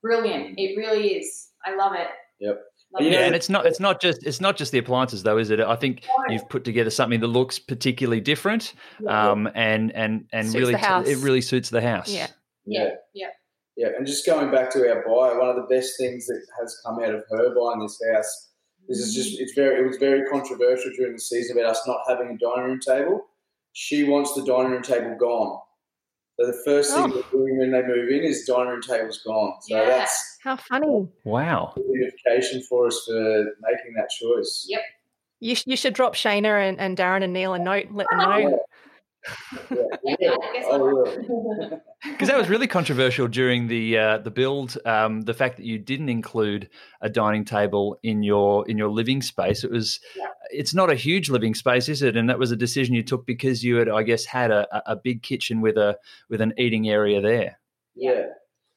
brilliant. 0.02 0.58
It 0.58 0.76
really 0.76 1.14
is. 1.14 1.48
I 1.64 1.74
love 1.76 1.92
it. 1.94 2.08
Yep. 2.40 2.60
Love 2.94 3.02
Yeah, 3.02 3.20
it. 3.20 3.26
and 3.26 3.34
it's 3.34 3.48
not 3.48 3.66
it's 3.66 3.80
not 3.80 4.00
just 4.00 4.24
it's 4.26 4.40
not 4.40 4.56
just 4.56 4.72
the 4.72 4.78
appliances 4.78 5.22
though, 5.22 5.38
is 5.38 5.50
it? 5.50 5.60
I 5.60 5.76
think 5.76 6.04
you've 6.28 6.48
put 6.48 6.64
together 6.64 6.90
something 6.90 7.20
that 7.20 7.26
looks 7.28 7.58
particularly 7.58 8.20
different, 8.20 8.74
um, 9.06 9.48
and 9.54 9.92
and 9.94 10.24
and 10.32 10.46
Suits 10.48 10.58
really 10.60 10.72
the 10.72 10.78
house. 10.78 11.06
it 11.06 11.18
really 11.18 11.40
suits 11.40 11.70
the 11.70 11.82
house. 11.82 12.08
Yeah. 12.10 12.28
yeah, 12.66 12.90
yeah. 13.14 13.28
Yeah, 13.76 13.88
and 13.96 14.04
just 14.04 14.26
going 14.26 14.50
back 14.50 14.70
to 14.72 14.80
our 14.90 15.04
buyer, 15.06 15.38
one 15.38 15.50
of 15.50 15.54
the 15.54 15.66
best 15.72 15.92
things 16.00 16.26
that 16.26 16.40
has 16.60 16.80
come 16.84 16.98
out 17.00 17.14
of 17.14 17.22
her 17.30 17.54
buying 17.54 17.78
this 17.80 18.00
house. 18.12 18.47
This 18.88 18.98
is 18.98 19.14
just 19.14 19.40
it's 19.40 19.52
very 19.54 19.80
it 19.82 19.86
was 19.86 19.98
very 19.98 20.24
controversial 20.30 20.90
during 20.96 21.12
the 21.12 21.20
season 21.20 21.58
about 21.58 21.70
us 21.72 21.86
not 21.86 22.00
having 22.08 22.28
a 22.30 22.38
dining 22.38 22.64
room 22.70 22.80
table. 22.80 23.26
She 23.74 24.04
wants 24.04 24.34
the 24.34 24.44
dining 24.44 24.72
room 24.72 24.82
table 24.82 25.14
gone. 25.18 25.60
So 26.40 26.46
the 26.46 26.58
first 26.64 26.94
thing 26.94 27.04
Oh. 27.04 27.08
they're 27.08 27.30
doing 27.30 27.58
when 27.58 27.70
they 27.72 27.82
move 27.82 28.08
in 28.08 28.22
is 28.24 28.44
dining 28.46 28.68
room 28.68 28.80
table's 28.82 29.18
gone. 29.22 29.54
So 29.62 29.76
Yeah. 29.76 29.84
that's 29.86 30.38
How 30.42 30.56
funny. 30.56 31.08
Wow. 31.24 31.74
a 31.76 31.80
unification 31.80 32.62
for 32.62 32.86
us 32.86 33.04
for 33.06 33.44
making 33.60 33.92
that 33.96 34.08
choice. 34.08 34.66
Yep. 34.68 34.80
You, 35.40 35.54
sh- 35.54 35.64
you 35.66 35.76
should 35.76 35.94
drop 35.94 36.14
Shaynna 36.14 36.68
and, 36.68 36.80
and 36.80 36.96
Darren 36.96 37.22
and 37.22 37.32
Neale 37.32 37.54
a 37.54 37.58
note, 37.58 37.86
let 37.92 38.06
them 38.10 38.18
know. 38.18 38.60
Yeah. 40.18 40.34
I. 40.72 41.78
Because 42.04 42.28
that 42.28 42.38
was 42.38 42.48
really 42.48 42.68
controversial 42.68 43.26
during 43.26 43.66
the 43.66 43.98
uh, 43.98 44.18
the 44.18 44.30
build. 44.30 44.76
Um, 44.84 45.22
the 45.22 45.34
fact 45.34 45.56
that 45.56 45.66
you 45.66 45.78
didn't 45.80 46.08
include 46.08 46.68
a 47.00 47.08
dining 47.08 47.44
table 47.44 47.98
in 48.04 48.22
your 48.22 48.68
in 48.68 48.78
your 48.78 48.88
living 48.88 49.20
space. 49.20 49.64
It 49.64 49.70
was. 49.72 49.98
Yeah. 50.16 50.26
It's 50.50 50.72
not 50.74 50.90
a 50.92 50.94
huge 50.94 51.28
living 51.28 51.54
space, 51.54 51.88
is 51.88 52.02
it? 52.02 52.16
And 52.16 52.30
that 52.30 52.38
was 52.38 52.52
a 52.52 52.56
decision 52.56 52.94
you 52.94 53.02
took 53.02 53.26
because 53.26 53.64
you 53.64 53.76
had, 53.76 53.88
I 53.88 54.02
guess, 54.04 54.24
had 54.24 54.50
a, 54.52 54.66
a- 54.72 54.92
a 54.92 54.96
big 54.96 55.22
kitchen 55.22 55.60
with 55.60 55.76
a 55.76 55.96
with 56.30 56.40
an 56.40 56.54
eating 56.56 56.88
area 56.88 57.20
there. 57.20 57.58
Yeah, 57.96 58.26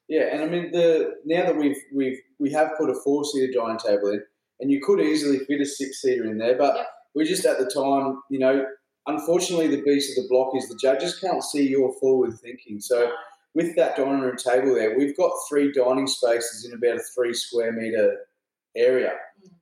yeah, 0.10 0.34
and 0.34 0.42
I 0.42 0.48
mean 0.48 0.72
the 0.72 1.14
now 1.26 1.46
that 1.46 1.56
we've 1.56 1.78
we've 1.94 2.18
we 2.40 2.52
have 2.54 2.72
put 2.78 2.90
a 2.90 2.96
four 3.04 3.24
seater 3.24 3.54
dining 3.54 3.78
table 3.78 4.10
in, 4.10 4.22
and 4.60 4.72
you 4.72 4.82
could 4.84 5.00
easily 5.00 5.40
fit 5.46 5.62
a 5.62 5.66
six 5.66 6.02
seater 6.02 6.26
in 6.26 6.40
there, 6.40 6.58
but 6.58 6.76
Yep. 6.76 6.88
we 7.14 7.24
just 7.26 7.46
at 7.46 7.60
the 7.60 7.66
time, 7.70 8.20
you 8.32 8.40
know, 8.40 8.66
unfortunately 9.08 9.68
the 9.68 9.82
beast 9.82 10.18
of 10.18 10.24
the 10.24 10.30
block 10.30 10.52
is 10.56 10.68
the 10.70 10.78
judges 10.82 11.20
can't 11.20 11.44
see 11.44 11.68
your 11.68 11.94
forward 12.00 12.34
thinking. 12.40 12.80
So 12.80 13.12
with 13.54 13.76
that 13.76 13.96
dining 13.98 14.22
room 14.22 14.38
table 14.38 14.76
there, 14.76 14.98
we've 14.98 15.18
got 15.18 15.32
three 15.50 15.72
dining 15.72 16.08
spaces 16.08 16.66
in 16.66 16.74
about 16.74 17.00
a 17.00 17.04
three 17.16 17.34
square 17.34 17.72
meter 17.72 18.18
area, 18.76 19.14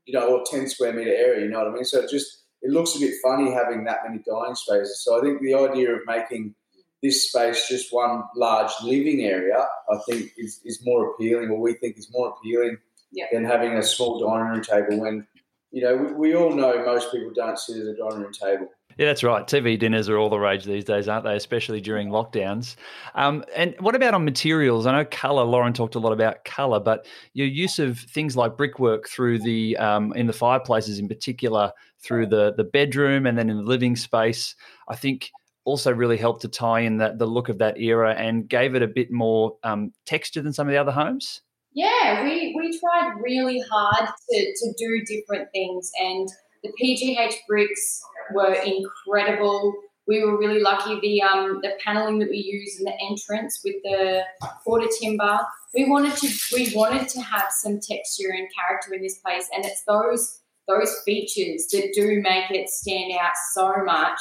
you 0.05 0.13
know, 0.13 0.27
or 0.29 0.43
ten 0.49 0.67
square 0.67 0.93
meter 0.93 1.13
area. 1.13 1.45
You 1.45 1.51
know 1.51 1.59
what 1.59 1.67
I 1.69 1.73
mean? 1.73 1.85
So 1.85 1.99
it 2.01 2.09
just 2.09 2.43
it 2.61 2.71
looks 2.71 2.95
a 2.95 2.99
bit 2.99 3.13
funny 3.23 3.51
having 3.51 3.85
that 3.85 3.99
many 4.07 4.21
dining 4.27 4.55
spaces. 4.55 5.03
So 5.03 5.17
I 5.17 5.21
think 5.21 5.41
the 5.41 5.53
idea 5.55 5.95
of 5.95 6.01
making 6.05 6.55
this 7.01 7.29
space 7.29 7.67
just 7.69 7.93
one 7.93 8.23
large 8.35 8.71
living 8.83 9.21
area, 9.21 9.65
I 9.89 9.97
think 10.09 10.31
is, 10.37 10.59
is 10.65 10.81
more 10.85 11.11
appealing, 11.11 11.49
or 11.49 11.59
we 11.59 11.73
think 11.73 11.97
is 11.97 12.09
more 12.11 12.35
appealing 12.37 12.77
Yeah. 13.11 13.27
than 13.31 13.45
having 13.45 13.73
a 13.73 13.83
small 13.83 14.19
dining 14.19 14.49
room 14.51 14.61
table. 14.61 14.99
When 14.99 15.25
you 15.71 15.81
know 15.81 15.95
we, 15.95 16.13
we 16.13 16.35
all 16.35 16.53
know 16.53 16.83
most 16.85 17.11
people 17.11 17.31
don't 17.33 17.57
sit 17.57 17.77
at 17.77 17.85
a 17.87 17.95
dining 17.95 18.19
room 18.23 18.33
table. 18.33 18.67
Yeah, 18.99 19.05
that's 19.05 19.23
right. 19.23 19.47
TV 19.47 19.79
dinners 19.79 20.09
are 20.09 20.17
all 20.17 20.27
the 20.27 20.37
rage 20.37 20.65
these 20.65 20.83
days, 20.83 21.07
aren't 21.07 21.23
they? 21.23 21.37
Especially 21.37 21.79
during 21.79 22.09
lockdowns. 22.09 22.75
Um, 23.15 23.45
and 23.55 23.73
what 23.79 23.95
about 23.95 24.13
on 24.13 24.25
materials? 24.25 24.85
I 24.85 24.91
know 24.91 25.05
colour. 25.05 25.45
Lauren 25.45 25.71
talked 25.71 25.95
a 25.95 25.99
lot 25.99 26.11
about 26.11 26.43
colour, 26.43 26.81
but 26.81 27.05
your 27.31 27.47
use 27.47 27.79
of 27.79 27.97
things 27.97 28.35
like 28.35 28.57
brickwork 28.57 29.07
through 29.07 29.39
the 29.39 29.77
um, 29.77 30.11
in 30.17 30.27
the 30.27 30.33
fireplaces, 30.33 30.99
in 30.99 31.07
particular, 31.07 31.71
through 32.03 32.27
the 32.27 32.53
the 32.57 32.65
bedroom 32.65 33.25
and 33.25 33.37
then 33.37 33.49
in 33.49 33.55
the 33.55 33.63
living 33.63 33.95
space, 33.95 34.53
I 34.89 34.97
think 34.97 35.31
also 35.63 35.93
really 35.93 36.17
helped 36.17 36.41
to 36.41 36.49
tie 36.49 36.81
in 36.81 36.97
that 36.97 37.19
the 37.19 37.25
look 37.25 37.47
of 37.47 37.59
that 37.59 37.79
era 37.79 38.13
and 38.15 38.49
gave 38.49 38.75
it 38.75 38.81
a 38.81 38.87
bit 38.87 39.13
more 39.13 39.55
um, 39.63 39.93
texture 40.05 40.41
than 40.41 40.51
some 40.51 40.67
of 40.67 40.73
the 40.73 40.77
other 40.77 40.91
homes. 40.91 41.41
Yeah, 41.71 42.25
we, 42.25 42.53
we 42.53 42.77
tried 42.77 43.13
really 43.23 43.63
hard 43.71 44.09
to, 44.29 44.37
to 44.37 44.73
do 44.77 45.05
different 45.05 45.47
things, 45.53 45.89
and 46.01 46.27
the 46.63 46.73
PGH 46.83 47.35
bricks 47.47 48.01
were 48.33 48.53
incredible. 48.53 49.73
We 50.07 50.23
were 50.23 50.37
really 50.37 50.61
lucky. 50.61 50.99
The 50.99 51.21
um 51.21 51.59
the 51.61 51.71
paneling 51.83 52.19
that 52.19 52.29
we 52.29 52.37
used 52.37 52.79
in 52.79 52.85
the 52.85 52.97
entrance 53.09 53.61
with 53.63 53.75
the 53.83 54.23
quarter 54.63 54.87
timber. 54.99 55.39
We 55.73 55.89
wanted 55.89 56.15
to 56.17 56.29
we 56.53 56.71
wanted 56.75 57.07
to 57.09 57.21
have 57.21 57.51
some 57.51 57.79
texture 57.79 58.29
and 58.29 58.47
character 58.55 58.93
in 58.93 59.01
this 59.01 59.19
place, 59.19 59.47
and 59.55 59.65
it's 59.65 59.83
those 59.83 60.39
those 60.67 61.01
features 61.03 61.67
that 61.71 61.91
do 61.93 62.21
make 62.21 62.51
it 62.51 62.69
stand 62.69 63.11
out 63.19 63.31
so 63.53 63.83
much 63.83 64.19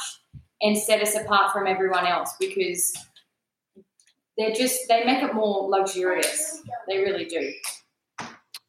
and 0.61 0.77
set 0.77 1.01
us 1.01 1.15
apart 1.15 1.53
from 1.53 1.67
everyone 1.67 2.05
else 2.05 2.33
because 2.39 2.93
they're 4.37 4.53
just 4.53 4.87
they 4.87 5.03
make 5.05 5.21
it 5.23 5.33
more 5.33 5.69
luxurious. 5.69 6.61
They 6.87 6.99
really 6.99 7.25
do. 7.25 7.51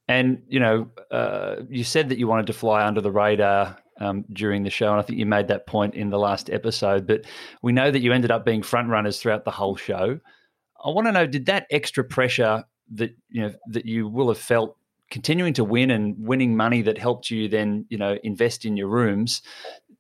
And 0.09 0.43
you 0.49 0.59
know, 0.59 0.89
uh, 1.11 1.57
you 1.69 1.85
said 1.85 2.09
that 2.09 2.19
you 2.19 2.27
wanted 2.27 2.47
to 2.49 2.53
fly 2.53 2.85
under 2.85 3.01
the 3.01 3.13
radar 3.13 3.79
um, 4.01 4.25
during 4.33 4.63
the 4.63 4.71
show, 4.71 4.91
and 4.91 4.99
I 4.99 5.03
think 5.03 5.19
you 5.19 5.27
made 5.27 5.49
that 5.49 5.67
point 5.67 5.95
in 5.95 6.11
the 6.11 6.19
last 6.19 6.51
episode. 6.51 7.07
But 7.07 7.27
we 7.63 7.73
know 7.73 7.91
that 7.91 8.01
you 8.01 8.13
ended 8.13 8.31
up 8.31 8.45
being 8.45 8.63
front 8.63 8.89
runners 8.89 9.21
throughout 9.21 9.45
the 9.45 9.51
whole 9.51 9.77
show. 9.77 10.19
I 10.83 10.91
want 10.91 11.07
to 11.07 11.13
know: 11.13 11.27
did 11.27 11.47
that 11.47 11.67
extra 11.71 12.05
pressure 12.05 12.65
that 12.93 13.15
you 13.29 13.43
know 13.43 13.55
that 13.69 13.87
you 13.87 14.09
will 14.09 14.29
have 14.29 14.39
felt 14.39 14.77
continuing 15.11 15.53
to 15.55 15.65
win 15.65 15.91
and 15.91 16.15
winning 16.19 16.57
money 16.57 16.83
that 16.83 16.97
helped 16.97 17.31
you 17.31 17.49
then 17.49 17.85
you 17.89 17.99
know 17.99 18.19
invest 18.23 18.65
in 18.65 18.77
your 18.77 18.89
rooms? 18.89 19.43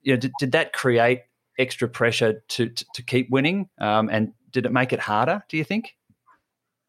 You 0.02 0.14
know, 0.14 0.20
did, 0.20 0.32
did 0.38 0.52
that 0.52 0.72
create 0.72 1.22
extra 1.58 1.88
pressure 1.88 2.42
to 2.48 2.68
to, 2.68 2.84
to 2.94 3.02
keep 3.02 3.30
winning? 3.30 3.68
Um, 3.78 4.08
and 4.10 4.32
did 4.50 4.66
it 4.66 4.72
make 4.72 4.92
it 4.92 5.00
harder? 5.00 5.44
Do 5.48 5.56
you 5.56 5.64
think? 5.64 5.96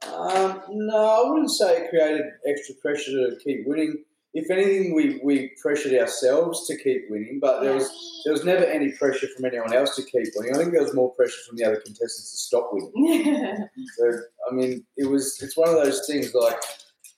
Um, 0.07 0.61
no, 0.69 0.95
I 0.95 1.29
wouldn't 1.29 1.51
say 1.51 1.77
it 1.77 1.89
created 1.89 2.23
extra 2.47 2.75
pressure 2.75 3.11
to 3.11 3.37
keep 3.43 3.67
winning. 3.67 4.03
If 4.33 4.49
anything, 4.49 4.93
we, 4.93 5.19
we 5.21 5.51
pressured 5.61 5.93
ourselves 5.93 6.65
to 6.67 6.77
keep 6.77 7.09
winning, 7.09 7.39
but 7.41 7.61
there 7.61 7.73
was 7.73 8.21
there 8.23 8.31
was 8.31 8.45
never 8.45 8.63
any 8.63 8.91
pressure 8.93 9.27
from 9.35 9.45
anyone 9.45 9.73
else 9.73 9.95
to 9.97 10.03
keep 10.03 10.27
winning. 10.35 10.55
I 10.55 10.57
think 10.57 10.71
there 10.71 10.83
was 10.83 10.93
more 10.93 11.13
pressure 11.15 11.41
from 11.47 11.57
the 11.57 11.65
other 11.65 11.81
contestants 11.81 12.31
to 12.31 12.37
stop 12.37 12.69
winning. 12.71 13.67
So 13.97 14.19
I 14.49 14.53
mean, 14.53 14.85
it 14.95 15.09
was 15.09 15.37
it's 15.41 15.57
one 15.57 15.69
of 15.69 15.75
those 15.75 16.07
things 16.07 16.33
like 16.33 16.57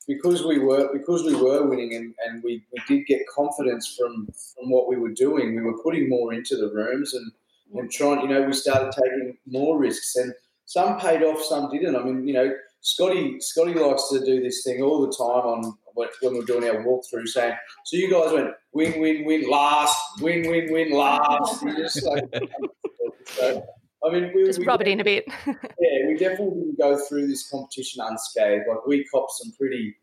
because 0.08 0.44
we 0.44 0.60
were 0.60 0.92
because 0.92 1.24
we 1.24 1.36
were 1.36 1.68
winning 1.68 1.94
and, 1.94 2.14
and 2.26 2.44
we, 2.44 2.64
we 2.72 2.82
did 2.88 3.06
get 3.06 3.28
confidence 3.28 3.96
from 3.96 4.28
from 4.56 4.72
what 4.72 4.88
we 4.88 4.98
were 4.98 5.12
doing. 5.12 5.56
We 5.56 5.62
were 5.62 5.82
putting 5.84 6.10
more 6.10 6.34
into 6.34 6.58
the 6.58 6.74
rooms 6.74 7.14
and 7.14 7.32
and 7.76 7.92
trying. 7.92 8.22
You 8.22 8.28
know, 8.28 8.44
we 8.44 8.54
started 8.54 8.92
taking 8.92 9.38
more 9.46 9.78
risks 9.78 10.16
and 10.16 10.34
some 10.66 11.00
paid 11.00 11.24
off, 11.24 11.44
some 11.44 11.70
didn't. 11.70 11.96
I 11.96 12.04
mean, 12.04 12.28
you 12.28 12.34
know, 12.34 12.54
Scotty 12.82 13.40
Scotty 13.40 13.74
likes 13.74 14.10
to 14.10 14.26
do 14.26 14.42
this 14.42 14.64
thing 14.64 14.82
all 14.82 15.02
the 15.02 15.14
time 15.14 15.46
on 15.46 15.78
when 15.94 16.10
when 16.22 16.36
we're 16.36 16.44
doing 16.44 16.64
our 16.70 16.84
walkthrough, 16.84 17.28
saying, 17.28 17.56
"So 17.86 17.98
you 17.98 18.10
guys 18.10 18.34
went 18.34 18.52
win, 18.74 19.00
win, 19.00 19.26
win 19.26 19.50
last, 19.50 19.96
win, 20.22 20.50
win, 20.50 20.72
win 20.72 20.92
last." 20.92 21.64
Just 21.78 22.04
like, 22.06 22.24
so, 23.26 23.66
I 24.06 24.12
mean, 24.12 24.32
we 24.36 24.46
Just 24.46 24.60
we 24.60 24.66
rub 24.66 24.82
it 24.82 24.88
in 24.88 25.00
a 25.00 25.04
bit. 25.04 25.26
yeah, 25.48 26.08
we 26.08 26.16
definitely 26.18 26.60
didn't 26.60 26.78
go 26.80 26.98
through 27.08 27.28
this 27.28 27.50
competition 27.50 28.04
unscathed. 28.06 28.66
Like 28.70 28.86
we 28.86 29.06
copped 29.06 29.32
some 29.32 29.54
pretty, 29.58 29.96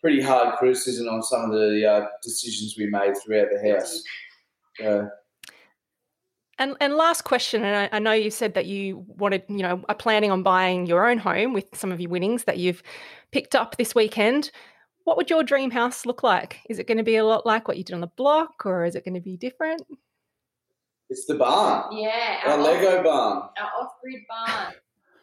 pretty 0.00 0.22
hard 0.22 0.56
criticism 0.58 1.08
on 1.08 1.22
some 1.22 1.50
of 1.50 1.52
the 1.52 1.84
uh, 1.90 2.06
decisions 2.22 2.76
we 2.78 2.86
made 2.86 3.14
throughout 3.24 3.48
the 3.50 3.72
house. 3.72 4.02
Uh, 4.84 5.08
And 6.60 6.76
and 6.80 6.94
last 6.94 7.22
question, 7.22 7.62
and 7.64 7.76
I, 7.76 7.96
I 7.96 7.98
know 8.00 8.12
you 8.12 8.30
said 8.30 8.54
that 8.54 8.66
you 8.66 9.04
wanted, 9.06 9.44
you 9.48 9.62
know, 9.62 9.82
are 9.88 9.94
planning 9.94 10.30
on 10.32 10.42
buying 10.42 10.86
your 10.86 11.08
own 11.08 11.18
home 11.18 11.52
with 11.52 11.66
some 11.72 11.92
of 11.92 12.00
your 12.00 12.10
winnings 12.10 12.44
that 12.44 12.58
you've 12.58 12.82
picked 13.30 13.54
up 13.54 13.76
this 13.76 13.94
weekend. 13.94 14.50
What 15.08 15.16
would 15.16 15.30
your 15.30 15.42
dream 15.42 15.70
house 15.70 16.04
look 16.04 16.22
like? 16.22 16.60
Is 16.68 16.78
it 16.78 16.86
going 16.86 16.98
to 16.98 17.02
be 17.02 17.16
a 17.16 17.24
lot 17.24 17.46
like 17.46 17.66
what 17.66 17.78
you 17.78 17.82
did 17.82 17.94
on 17.94 18.02
the 18.02 18.08
block, 18.08 18.66
or 18.66 18.84
is 18.84 18.94
it 18.94 19.06
going 19.06 19.14
to 19.14 19.22
be 19.22 19.38
different? 19.38 19.80
it's 21.08 21.24
the 21.24 21.34
barn, 21.34 21.96
Yeah, 21.96 22.40
our 22.44 22.50
our, 22.52 22.58
Lego 22.58 22.98
off, 22.98 23.04
barn. 23.04 23.36
our 23.58 23.70
off-grid 23.82 24.20
barn. 24.28 24.74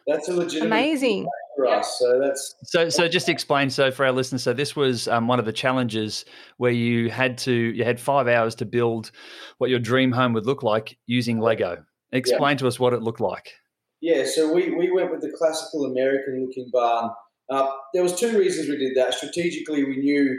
that's 0.08 0.28
a 0.28 0.32
legitimate 0.34 0.66
Amazing. 0.66 1.28
for 1.54 1.68
us. 1.68 2.00
So 2.00 2.18
that's 2.20 2.56
So, 2.64 2.88
so 2.88 3.06
just 3.06 3.28
explain. 3.28 3.70
So, 3.70 3.92
for 3.92 4.04
our 4.04 4.10
listeners, 4.10 4.42
so 4.42 4.52
this 4.52 4.74
was 4.74 5.06
um, 5.06 5.28
one 5.28 5.38
of 5.38 5.44
the 5.44 5.52
challenges 5.52 6.24
where 6.56 6.72
you 6.72 7.08
had 7.08 7.38
to 7.38 7.52
you 7.52 7.84
had 7.84 8.00
five 8.00 8.26
hours 8.26 8.56
to 8.56 8.64
build 8.64 9.12
what 9.58 9.70
your 9.70 9.78
dream 9.78 10.10
home 10.10 10.32
would 10.32 10.46
look 10.46 10.64
like 10.64 10.98
using 11.06 11.38
Lego. 11.38 11.84
Explain 12.10 12.56
to 12.56 12.66
us 12.66 12.80
what 12.80 12.92
it 12.92 13.02
looked 13.02 13.20
like. 13.20 13.52
Yeah, 14.00 14.24
so 14.26 14.52
we, 14.52 14.74
we 14.74 14.90
went 14.90 15.12
with 15.12 15.20
the 15.20 15.30
classical 15.38 15.84
American 15.84 16.44
looking 16.44 16.70
barn. 16.72 17.10
Uh, 17.48 17.68
there 17.94 18.02
was 18.02 18.18
two 18.18 18.36
reasons 18.38 18.68
we 18.68 18.76
did 18.76 18.96
that. 18.96 19.14
Strategically, 19.14 19.84
we 19.84 19.96
knew 19.96 20.38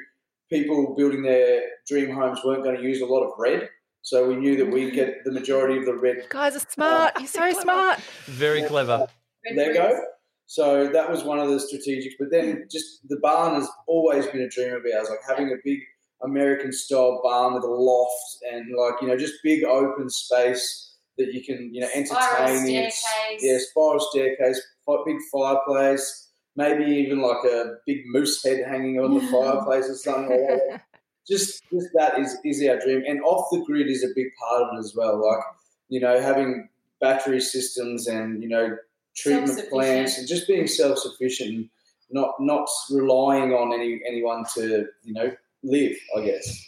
people 0.49 0.95
building 0.97 1.23
their 1.23 1.61
dream 1.87 2.13
homes 2.13 2.39
weren't 2.43 2.63
going 2.63 2.77
to 2.77 2.83
use 2.83 3.01
a 3.01 3.05
lot 3.05 3.23
of 3.23 3.31
red, 3.37 3.69
so 4.01 4.27
we 4.27 4.35
knew 4.35 4.57
that 4.57 4.71
we'd 4.71 4.93
get 4.93 5.23
the 5.23 5.31
majority 5.31 5.77
of 5.77 5.85
the 5.85 5.95
red 5.95 6.27
Guys 6.29 6.55
are 6.55 6.59
smart. 6.59 7.13
You're 7.19 7.27
so 7.27 7.51
smart. 7.61 7.99
Very 8.25 8.63
clever. 8.63 9.07
Lego. 9.55 9.99
So 10.45 10.87
that 10.87 11.09
was 11.09 11.23
one 11.23 11.39
of 11.39 11.49
the 11.49 11.57
strategics. 11.57 12.13
But 12.17 12.31
then 12.31 12.65
just 12.71 13.07
the 13.09 13.19
barn 13.21 13.55
has 13.55 13.69
always 13.87 14.25
been 14.27 14.41
a 14.41 14.49
dream 14.49 14.73
of 14.73 14.81
ours, 14.95 15.09
like 15.09 15.19
having 15.27 15.51
a 15.51 15.57
big 15.63 15.79
American 16.23 16.71
style 16.71 17.19
barn 17.23 17.53
with 17.53 17.63
a 17.63 17.67
loft 17.67 18.39
and 18.51 18.65
like, 18.75 18.95
you 19.01 19.07
know, 19.07 19.17
just 19.17 19.35
big 19.43 19.63
open 19.63 20.09
space 20.09 20.95
that 21.17 21.33
you 21.33 21.43
can, 21.43 21.73
you 21.73 21.81
know, 21.81 21.89
entertain 21.93 22.65
in. 22.65 22.91
staircase. 22.91 23.41
Yeah, 23.41 23.57
spiral 23.59 23.99
staircase, 23.99 24.61
fi- 24.85 25.03
big 25.05 25.17
fireplace, 25.31 26.26
maybe 26.57 26.91
even 26.91 27.21
like 27.21 27.43
a 27.45 27.75
big 27.85 28.01
moose 28.07 28.43
head 28.43 28.67
hanging 28.67 28.99
on 28.99 29.13
the 29.13 29.21
fireplace 29.27 29.87
or 29.87 29.95
something 29.95 30.29
like 30.29 30.59
that. 30.69 30.81
Just, 31.29 31.63
just 31.73 31.89
that 31.93 32.17
is, 32.17 32.37
is 32.45 32.65
our 32.69 32.79
dream. 32.79 33.03
And 33.05 33.21
off 33.21 33.49
the 33.51 33.61
grid 33.65 33.89
is 33.89 34.01
a 34.01 34.13
big 34.15 34.27
part 34.39 34.63
of 34.63 34.69
it 34.73 34.79
as 34.79 34.95
well. 34.95 35.21
Like, 35.21 35.43
you 35.89 35.99
know, 35.99 36.21
having 36.21 36.69
battery 37.01 37.41
systems 37.41 38.07
and, 38.07 38.41
you 38.41 38.47
know, 38.47 38.77
treatment 39.13 39.69
plants 39.69 40.17
and 40.17 40.25
just 40.25 40.47
being 40.47 40.67
self 40.67 40.99
sufficient 40.99 41.49
and 41.49 41.69
not 42.11 42.35
not 42.39 42.69
relying 42.89 43.51
on 43.51 43.73
any 43.73 43.99
anyone 44.07 44.45
to, 44.53 44.85
you 45.03 45.13
know, 45.13 45.29
live, 45.63 45.97
I 46.15 46.21
guess. 46.21 46.65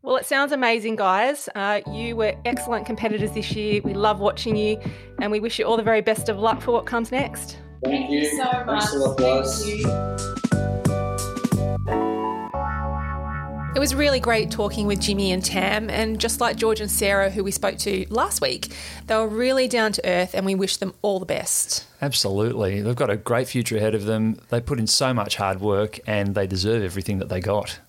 Well, 0.00 0.16
it 0.16 0.24
sounds 0.24 0.52
amazing, 0.52 0.96
guys. 0.96 1.50
Uh, 1.54 1.82
you 1.92 2.16
were 2.16 2.34
excellent 2.46 2.86
competitors 2.86 3.32
this 3.32 3.52
year. 3.52 3.82
We 3.84 3.92
love 3.92 4.18
watching 4.18 4.56
you, 4.56 4.80
and 5.20 5.30
we 5.30 5.40
wish 5.40 5.58
you 5.58 5.66
all 5.66 5.76
the 5.76 5.82
very 5.82 6.00
best 6.00 6.30
of 6.30 6.38
luck 6.38 6.62
for 6.62 6.72
what 6.72 6.86
comes 6.86 7.12
next. 7.12 7.58
Thank, 7.84 8.08
Thank 8.08 8.10
you 8.10 8.24
so 8.24 8.44
much. 8.44 8.66
Thanks 8.66 8.94
a 8.94 8.98
lot, 8.98 9.18
guys. 9.18 9.64
Thank 9.64 9.80
you. 9.80 10.16
It 13.76 13.78
was 13.78 13.94
really 13.94 14.20
great 14.20 14.50
talking 14.50 14.86
with 14.86 15.02
Jimmy 15.02 15.32
and 15.32 15.44
Tam, 15.44 15.90
and 15.90 16.18
just 16.18 16.40
like 16.40 16.56
George 16.56 16.80
and 16.80 16.90
Sarah, 16.90 17.28
who 17.28 17.44
we 17.44 17.50
spoke 17.50 17.76
to 17.80 18.06
last 18.08 18.40
week, 18.40 18.74
they 19.06 19.14
were 19.14 19.28
really 19.28 19.68
down 19.68 19.92
to 19.92 20.08
earth, 20.08 20.32
and 20.32 20.46
we 20.46 20.54
wish 20.54 20.78
them 20.78 20.94
all 21.02 21.20
the 21.20 21.26
best. 21.26 21.84
Absolutely. 22.00 22.80
They've 22.80 22.96
got 22.96 23.10
a 23.10 23.18
great 23.18 23.48
future 23.48 23.76
ahead 23.76 23.94
of 23.94 24.06
them. 24.06 24.40
They 24.48 24.62
put 24.62 24.78
in 24.78 24.86
so 24.86 25.12
much 25.12 25.36
hard 25.36 25.60
work 25.60 26.00
and 26.06 26.34
they 26.34 26.46
deserve 26.46 26.82
everything 26.82 27.18
that 27.18 27.28
they 27.28 27.40
got. 27.40 27.80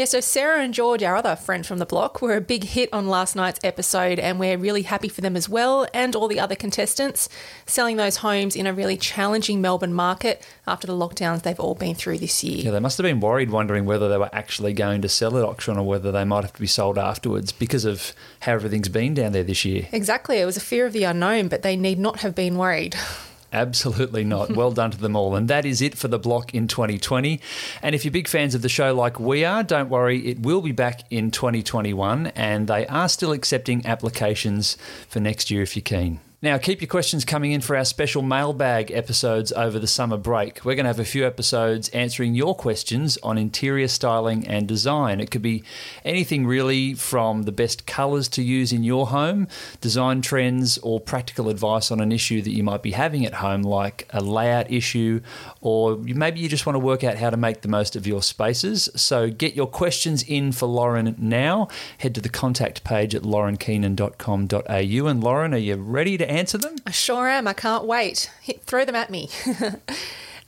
Yeah, 0.00 0.06
so 0.06 0.20
Sarah 0.20 0.62
and 0.62 0.72
George, 0.72 1.02
our 1.02 1.14
other 1.14 1.36
friend 1.36 1.66
from 1.66 1.76
the 1.76 1.84
block, 1.84 2.22
were 2.22 2.34
a 2.34 2.40
big 2.40 2.64
hit 2.64 2.88
on 2.90 3.06
last 3.06 3.36
night's 3.36 3.60
episode, 3.62 4.18
and 4.18 4.40
we're 4.40 4.56
really 4.56 4.80
happy 4.80 5.10
for 5.10 5.20
them 5.20 5.36
as 5.36 5.46
well, 5.46 5.86
and 5.92 6.16
all 6.16 6.26
the 6.26 6.40
other 6.40 6.54
contestants 6.54 7.28
selling 7.66 7.98
those 7.98 8.16
homes 8.16 8.56
in 8.56 8.66
a 8.66 8.72
really 8.72 8.96
challenging 8.96 9.60
Melbourne 9.60 9.92
market 9.92 10.42
after 10.66 10.86
the 10.86 10.94
lockdowns 10.94 11.42
they've 11.42 11.60
all 11.60 11.74
been 11.74 11.94
through 11.94 12.16
this 12.16 12.42
year. 12.42 12.64
Yeah, 12.64 12.70
they 12.70 12.80
must 12.80 12.96
have 12.96 13.04
been 13.04 13.20
worried, 13.20 13.50
wondering 13.50 13.84
whether 13.84 14.08
they 14.08 14.16
were 14.16 14.34
actually 14.34 14.72
going 14.72 15.02
to 15.02 15.08
sell 15.10 15.36
at 15.36 15.44
auction 15.44 15.76
or 15.76 15.86
whether 15.86 16.10
they 16.10 16.24
might 16.24 16.44
have 16.44 16.54
to 16.54 16.60
be 16.62 16.66
sold 16.66 16.96
afterwards 16.96 17.52
because 17.52 17.84
of 17.84 18.14
how 18.40 18.54
everything's 18.54 18.88
been 18.88 19.12
down 19.12 19.32
there 19.32 19.44
this 19.44 19.66
year. 19.66 19.86
Exactly, 19.92 20.38
it 20.38 20.46
was 20.46 20.56
a 20.56 20.60
fear 20.60 20.86
of 20.86 20.94
the 20.94 21.04
unknown, 21.04 21.48
but 21.48 21.60
they 21.60 21.76
need 21.76 21.98
not 21.98 22.20
have 22.20 22.34
been 22.34 22.56
worried. 22.56 22.96
Absolutely 23.52 24.24
not. 24.24 24.50
Well 24.60 24.72
done 24.72 24.90
to 24.90 24.98
them 24.98 25.16
all. 25.16 25.36
And 25.36 25.48
that 25.48 25.64
is 25.64 25.80
it 25.80 25.96
for 25.96 26.08
the 26.08 26.18
block 26.18 26.54
in 26.54 26.68
2020. 26.68 27.40
And 27.82 27.94
if 27.94 28.04
you're 28.04 28.12
big 28.12 28.28
fans 28.28 28.54
of 28.54 28.60
the 28.60 28.68
show 28.68 28.94
like 28.94 29.18
we 29.18 29.44
are, 29.44 29.62
don't 29.62 29.88
worry, 29.88 30.26
it 30.26 30.40
will 30.40 30.60
be 30.60 30.72
back 30.72 31.02
in 31.10 31.30
2021 31.30 32.26
and 32.28 32.68
they 32.68 32.86
are 32.88 33.08
still 33.08 33.32
accepting 33.32 33.86
applications 33.86 34.76
for 35.08 35.20
next 35.20 35.50
year 35.50 35.62
if 35.62 35.76
you're 35.76 35.82
keen. 35.82 36.20
Now, 36.42 36.56
keep 36.56 36.80
your 36.80 36.88
questions 36.88 37.26
coming 37.26 37.52
in 37.52 37.60
for 37.60 37.76
our 37.76 37.84
special 37.84 38.22
mailbag 38.22 38.90
episodes 38.92 39.52
over 39.52 39.78
the 39.78 39.86
summer 39.86 40.16
break. 40.16 40.64
We're 40.64 40.74
going 40.74 40.84
to 40.84 40.88
have 40.88 40.98
a 40.98 41.04
few 41.04 41.26
episodes 41.26 41.90
answering 41.90 42.34
your 42.34 42.54
questions 42.54 43.18
on 43.22 43.36
interior 43.36 43.88
styling 43.88 44.48
and 44.48 44.66
design. 44.66 45.20
It 45.20 45.30
could 45.30 45.42
be 45.42 45.62
anything 46.02 46.46
really 46.46 46.94
from 46.94 47.42
the 47.42 47.52
best 47.52 47.84
colours 47.84 48.26
to 48.28 48.42
use 48.42 48.72
in 48.72 48.84
your 48.84 49.08
home, 49.08 49.48
design 49.82 50.22
trends, 50.22 50.78
or 50.78 50.98
practical 50.98 51.50
advice 51.50 51.90
on 51.90 52.00
an 52.00 52.10
issue 52.10 52.40
that 52.40 52.52
you 52.52 52.64
might 52.64 52.82
be 52.82 52.92
having 52.92 53.26
at 53.26 53.34
home, 53.34 53.60
like 53.60 54.08
a 54.08 54.22
layout 54.22 54.70
issue, 54.72 55.20
or 55.60 55.98
maybe 55.98 56.40
you 56.40 56.48
just 56.48 56.64
want 56.64 56.74
to 56.74 56.80
work 56.80 57.04
out 57.04 57.18
how 57.18 57.28
to 57.28 57.36
make 57.36 57.60
the 57.60 57.68
most 57.68 57.96
of 57.96 58.06
your 58.06 58.22
spaces. 58.22 58.88
So 58.96 59.28
get 59.28 59.52
your 59.52 59.66
questions 59.66 60.22
in 60.22 60.52
for 60.52 60.64
Lauren 60.64 61.14
now. 61.18 61.68
Head 61.98 62.14
to 62.14 62.22
the 62.22 62.30
contact 62.30 62.82
page 62.82 63.14
at 63.14 63.24
laurenkeenan.com.au. 63.24 65.06
And 65.06 65.22
Lauren, 65.22 65.52
are 65.52 65.58
you 65.58 65.76
ready 65.76 66.16
to 66.16 66.29
answer 66.30 66.58
them? 66.58 66.76
I 66.86 66.90
sure 66.90 67.28
am. 67.28 67.46
I 67.48 67.52
can't 67.52 67.84
wait. 67.84 68.30
Hit, 68.42 68.62
throw 68.62 68.84
them 68.84 68.94
at 68.94 69.10
me. 69.10 69.28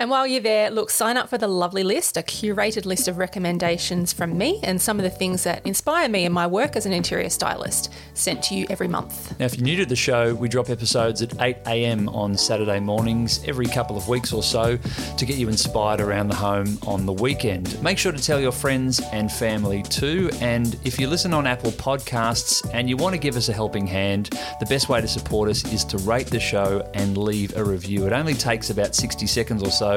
and 0.02 0.10
while 0.10 0.26
you're 0.26 0.40
there, 0.40 0.68
look, 0.68 0.90
sign 0.90 1.16
up 1.16 1.28
for 1.28 1.38
the 1.38 1.46
lovely 1.46 1.84
list, 1.84 2.16
a 2.16 2.22
curated 2.22 2.86
list 2.86 3.06
of 3.06 3.18
recommendations 3.18 4.12
from 4.12 4.36
me 4.36 4.58
and 4.64 4.82
some 4.82 4.98
of 4.98 5.04
the 5.04 5.10
things 5.10 5.44
that 5.44 5.64
inspire 5.64 6.08
me 6.08 6.24
in 6.24 6.32
my 6.32 6.44
work 6.44 6.74
as 6.74 6.86
an 6.86 6.92
interior 6.92 7.30
stylist, 7.30 7.92
sent 8.12 8.42
to 8.42 8.56
you 8.56 8.66
every 8.68 8.88
month. 8.88 9.38
Now, 9.38 9.46
if 9.46 9.56
you're 9.56 9.62
new 9.64 9.76
to 9.76 9.86
the 9.86 9.94
show, 9.94 10.34
we 10.34 10.48
drop 10.48 10.70
episodes 10.70 11.22
at 11.22 11.40
8 11.40 11.58
a.m. 11.68 12.08
on 12.08 12.36
Saturday 12.36 12.80
mornings 12.80 13.44
every 13.46 13.66
couple 13.66 13.96
of 13.96 14.08
weeks 14.08 14.32
or 14.32 14.42
so 14.42 14.76
to 15.18 15.24
get 15.24 15.36
you 15.36 15.48
inspired 15.48 16.00
around 16.00 16.26
the 16.26 16.34
home 16.34 16.78
on 16.84 17.06
the 17.06 17.12
weekend. 17.12 17.80
Make 17.80 17.96
sure 17.96 18.10
to 18.10 18.20
tell 18.20 18.40
your 18.40 18.50
friends 18.50 19.00
and 19.12 19.30
family 19.30 19.84
too. 19.84 20.30
And 20.40 20.76
if 20.82 20.98
you 20.98 21.06
listen 21.06 21.32
on 21.32 21.46
Apple 21.46 21.70
Podcasts 21.70 22.68
and 22.74 22.88
you 22.88 22.96
want 22.96 23.14
to 23.14 23.20
give 23.20 23.36
us 23.36 23.48
a 23.48 23.52
helping 23.52 23.86
hand, 23.86 24.36
the 24.58 24.66
best 24.66 24.88
way 24.88 25.00
to 25.00 25.06
support 25.06 25.48
us 25.48 25.64
is 25.72 25.84
to 25.84 25.98
rate 25.98 26.26
the 26.26 26.40
show 26.40 26.90
and 26.94 27.16
leave 27.16 27.56
a 27.56 27.62
review. 27.62 28.04
It 28.08 28.12
only 28.12 28.34
takes 28.34 28.70
about 28.70 28.96
60 28.96 29.28
seconds 29.28 29.62
or 29.62 29.70
so, 29.70 29.91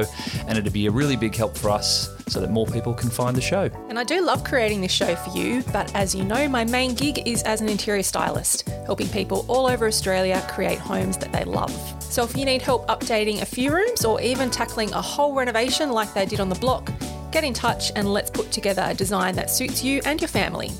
and 0.47 0.57
it'd 0.57 0.73
be 0.73 0.87
a 0.87 0.91
really 0.91 1.15
big 1.15 1.35
help 1.35 1.57
for 1.57 1.69
us 1.69 2.09
so 2.27 2.39
that 2.41 2.49
more 2.49 2.65
people 2.65 2.93
can 2.93 3.09
find 3.09 3.35
the 3.35 3.41
show. 3.41 3.69
And 3.89 3.99
I 3.99 4.03
do 4.03 4.21
love 4.25 4.43
creating 4.43 4.81
this 4.81 4.91
show 4.91 5.15
for 5.15 5.37
you, 5.37 5.63
but 5.71 5.93
as 5.95 6.15
you 6.15 6.23
know, 6.23 6.47
my 6.49 6.63
main 6.63 6.95
gig 6.95 7.27
is 7.27 7.43
as 7.43 7.61
an 7.61 7.69
interior 7.69 8.03
stylist, 8.03 8.67
helping 8.85 9.07
people 9.09 9.45
all 9.47 9.67
over 9.67 9.87
Australia 9.87 10.45
create 10.49 10.79
homes 10.79 11.17
that 11.17 11.31
they 11.31 11.43
love. 11.43 11.71
So 12.03 12.23
if 12.23 12.35
you 12.35 12.45
need 12.45 12.61
help 12.61 12.87
updating 12.87 13.41
a 13.41 13.45
few 13.45 13.73
rooms 13.73 14.05
or 14.05 14.21
even 14.21 14.49
tackling 14.49 14.91
a 14.93 15.01
whole 15.01 15.33
renovation 15.33 15.91
like 15.91 16.13
they 16.13 16.25
did 16.25 16.39
on 16.39 16.49
the 16.49 16.55
block, 16.55 16.91
get 17.31 17.43
in 17.43 17.53
touch 17.53 17.91
and 17.95 18.11
let's 18.11 18.31
put 18.31 18.51
together 18.51 18.83
a 18.85 18.93
design 18.93 19.35
that 19.35 19.49
suits 19.49 19.83
you 19.83 20.01
and 20.05 20.21
your 20.21 20.29
family. 20.29 20.71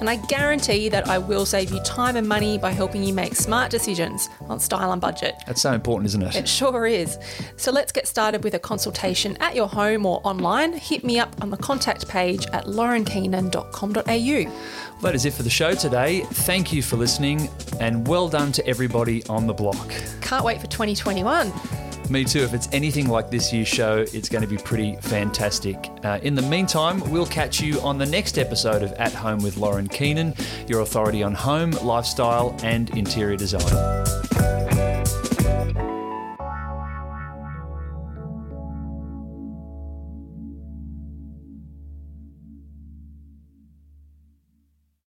And 0.00 0.10
I 0.10 0.16
guarantee 0.16 0.88
that 0.88 1.08
I 1.08 1.18
will 1.18 1.46
save 1.46 1.70
you 1.70 1.80
time 1.80 2.16
and 2.16 2.28
money 2.28 2.58
by 2.58 2.70
helping 2.70 3.02
you 3.02 3.14
make 3.14 3.34
smart 3.34 3.70
decisions 3.70 4.28
on 4.48 4.60
style 4.60 4.92
and 4.92 5.00
budget. 5.00 5.34
That's 5.46 5.62
so 5.62 5.72
important, 5.72 6.06
isn't 6.06 6.22
it? 6.22 6.36
It 6.36 6.48
sure 6.48 6.86
is. 6.86 7.18
So 7.56 7.72
let's 7.72 7.92
get 7.92 8.06
started 8.06 8.44
with 8.44 8.54
a 8.54 8.58
consultation 8.58 9.36
at 9.38 9.54
your 9.54 9.68
home 9.68 10.04
or 10.06 10.20
online. 10.24 10.72
Hit 10.72 11.04
me 11.04 11.18
up 11.18 11.34
on 11.42 11.50
the 11.50 11.56
contact 11.56 12.08
page 12.08 12.46
at 12.52 12.66
laurenkeenan.com.au. 12.66 14.50
Well, 14.96 15.02
that 15.02 15.14
is 15.14 15.24
it 15.24 15.32
for 15.32 15.42
the 15.42 15.50
show 15.50 15.74
today. 15.74 16.20
Thank 16.20 16.72
you 16.72 16.82
for 16.82 16.96
listening, 16.96 17.48
and 17.80 18.06
well 18.08 18.28
done 18.28 18.52
to 18.52 18.66
everybody 18.66 19.24
on 19.26 19.46
the 19.46 19.54
block. 19.54 19.90
Can't 20.20 20.44
wait 20.44 20.60
for 20.60 20.66
2021. 20.68 21.85
Me 22.08 22.24
too. 22.24 22.40
If 22.40 22.54
it's 22.54 22.68
anything 22.72 23.08
like 23.08 23.30
this 23.30 23.52
year's 23.52 23.68
show, 23.68 24.04
it's 24.12 24.28
going 24.28 24.42
to 24.42 24.48
be 24.48 24.56
pretty 24.56 24.96
fantastic. 24.96 25.90
Uh, 26.04 26.20
in 26.22 26.34
the 26.34 26.42
meantime, 26.42 27.00
we'll 27.10 27.26
catch 27.26 27.60
you 27.60 27.80
on 27.80 27.98
the 27.98 28.06
next 28.06 28.38
episode 28.38 28.82
of 28.82 28.92
At 28.92 29.12
Home 29.12 29.42
with 29.42 29.56
Lauren 29.56 29.88
Keenan, 29.88 30.34
your 30.68 30.82
authority 30.82 31.22
on 31.22 31.34
home, 31.34 31.72
lifestyle, 31.82 32.56
and 32.62 32.90
interior 32.90 33.36
design. 33.36 34.04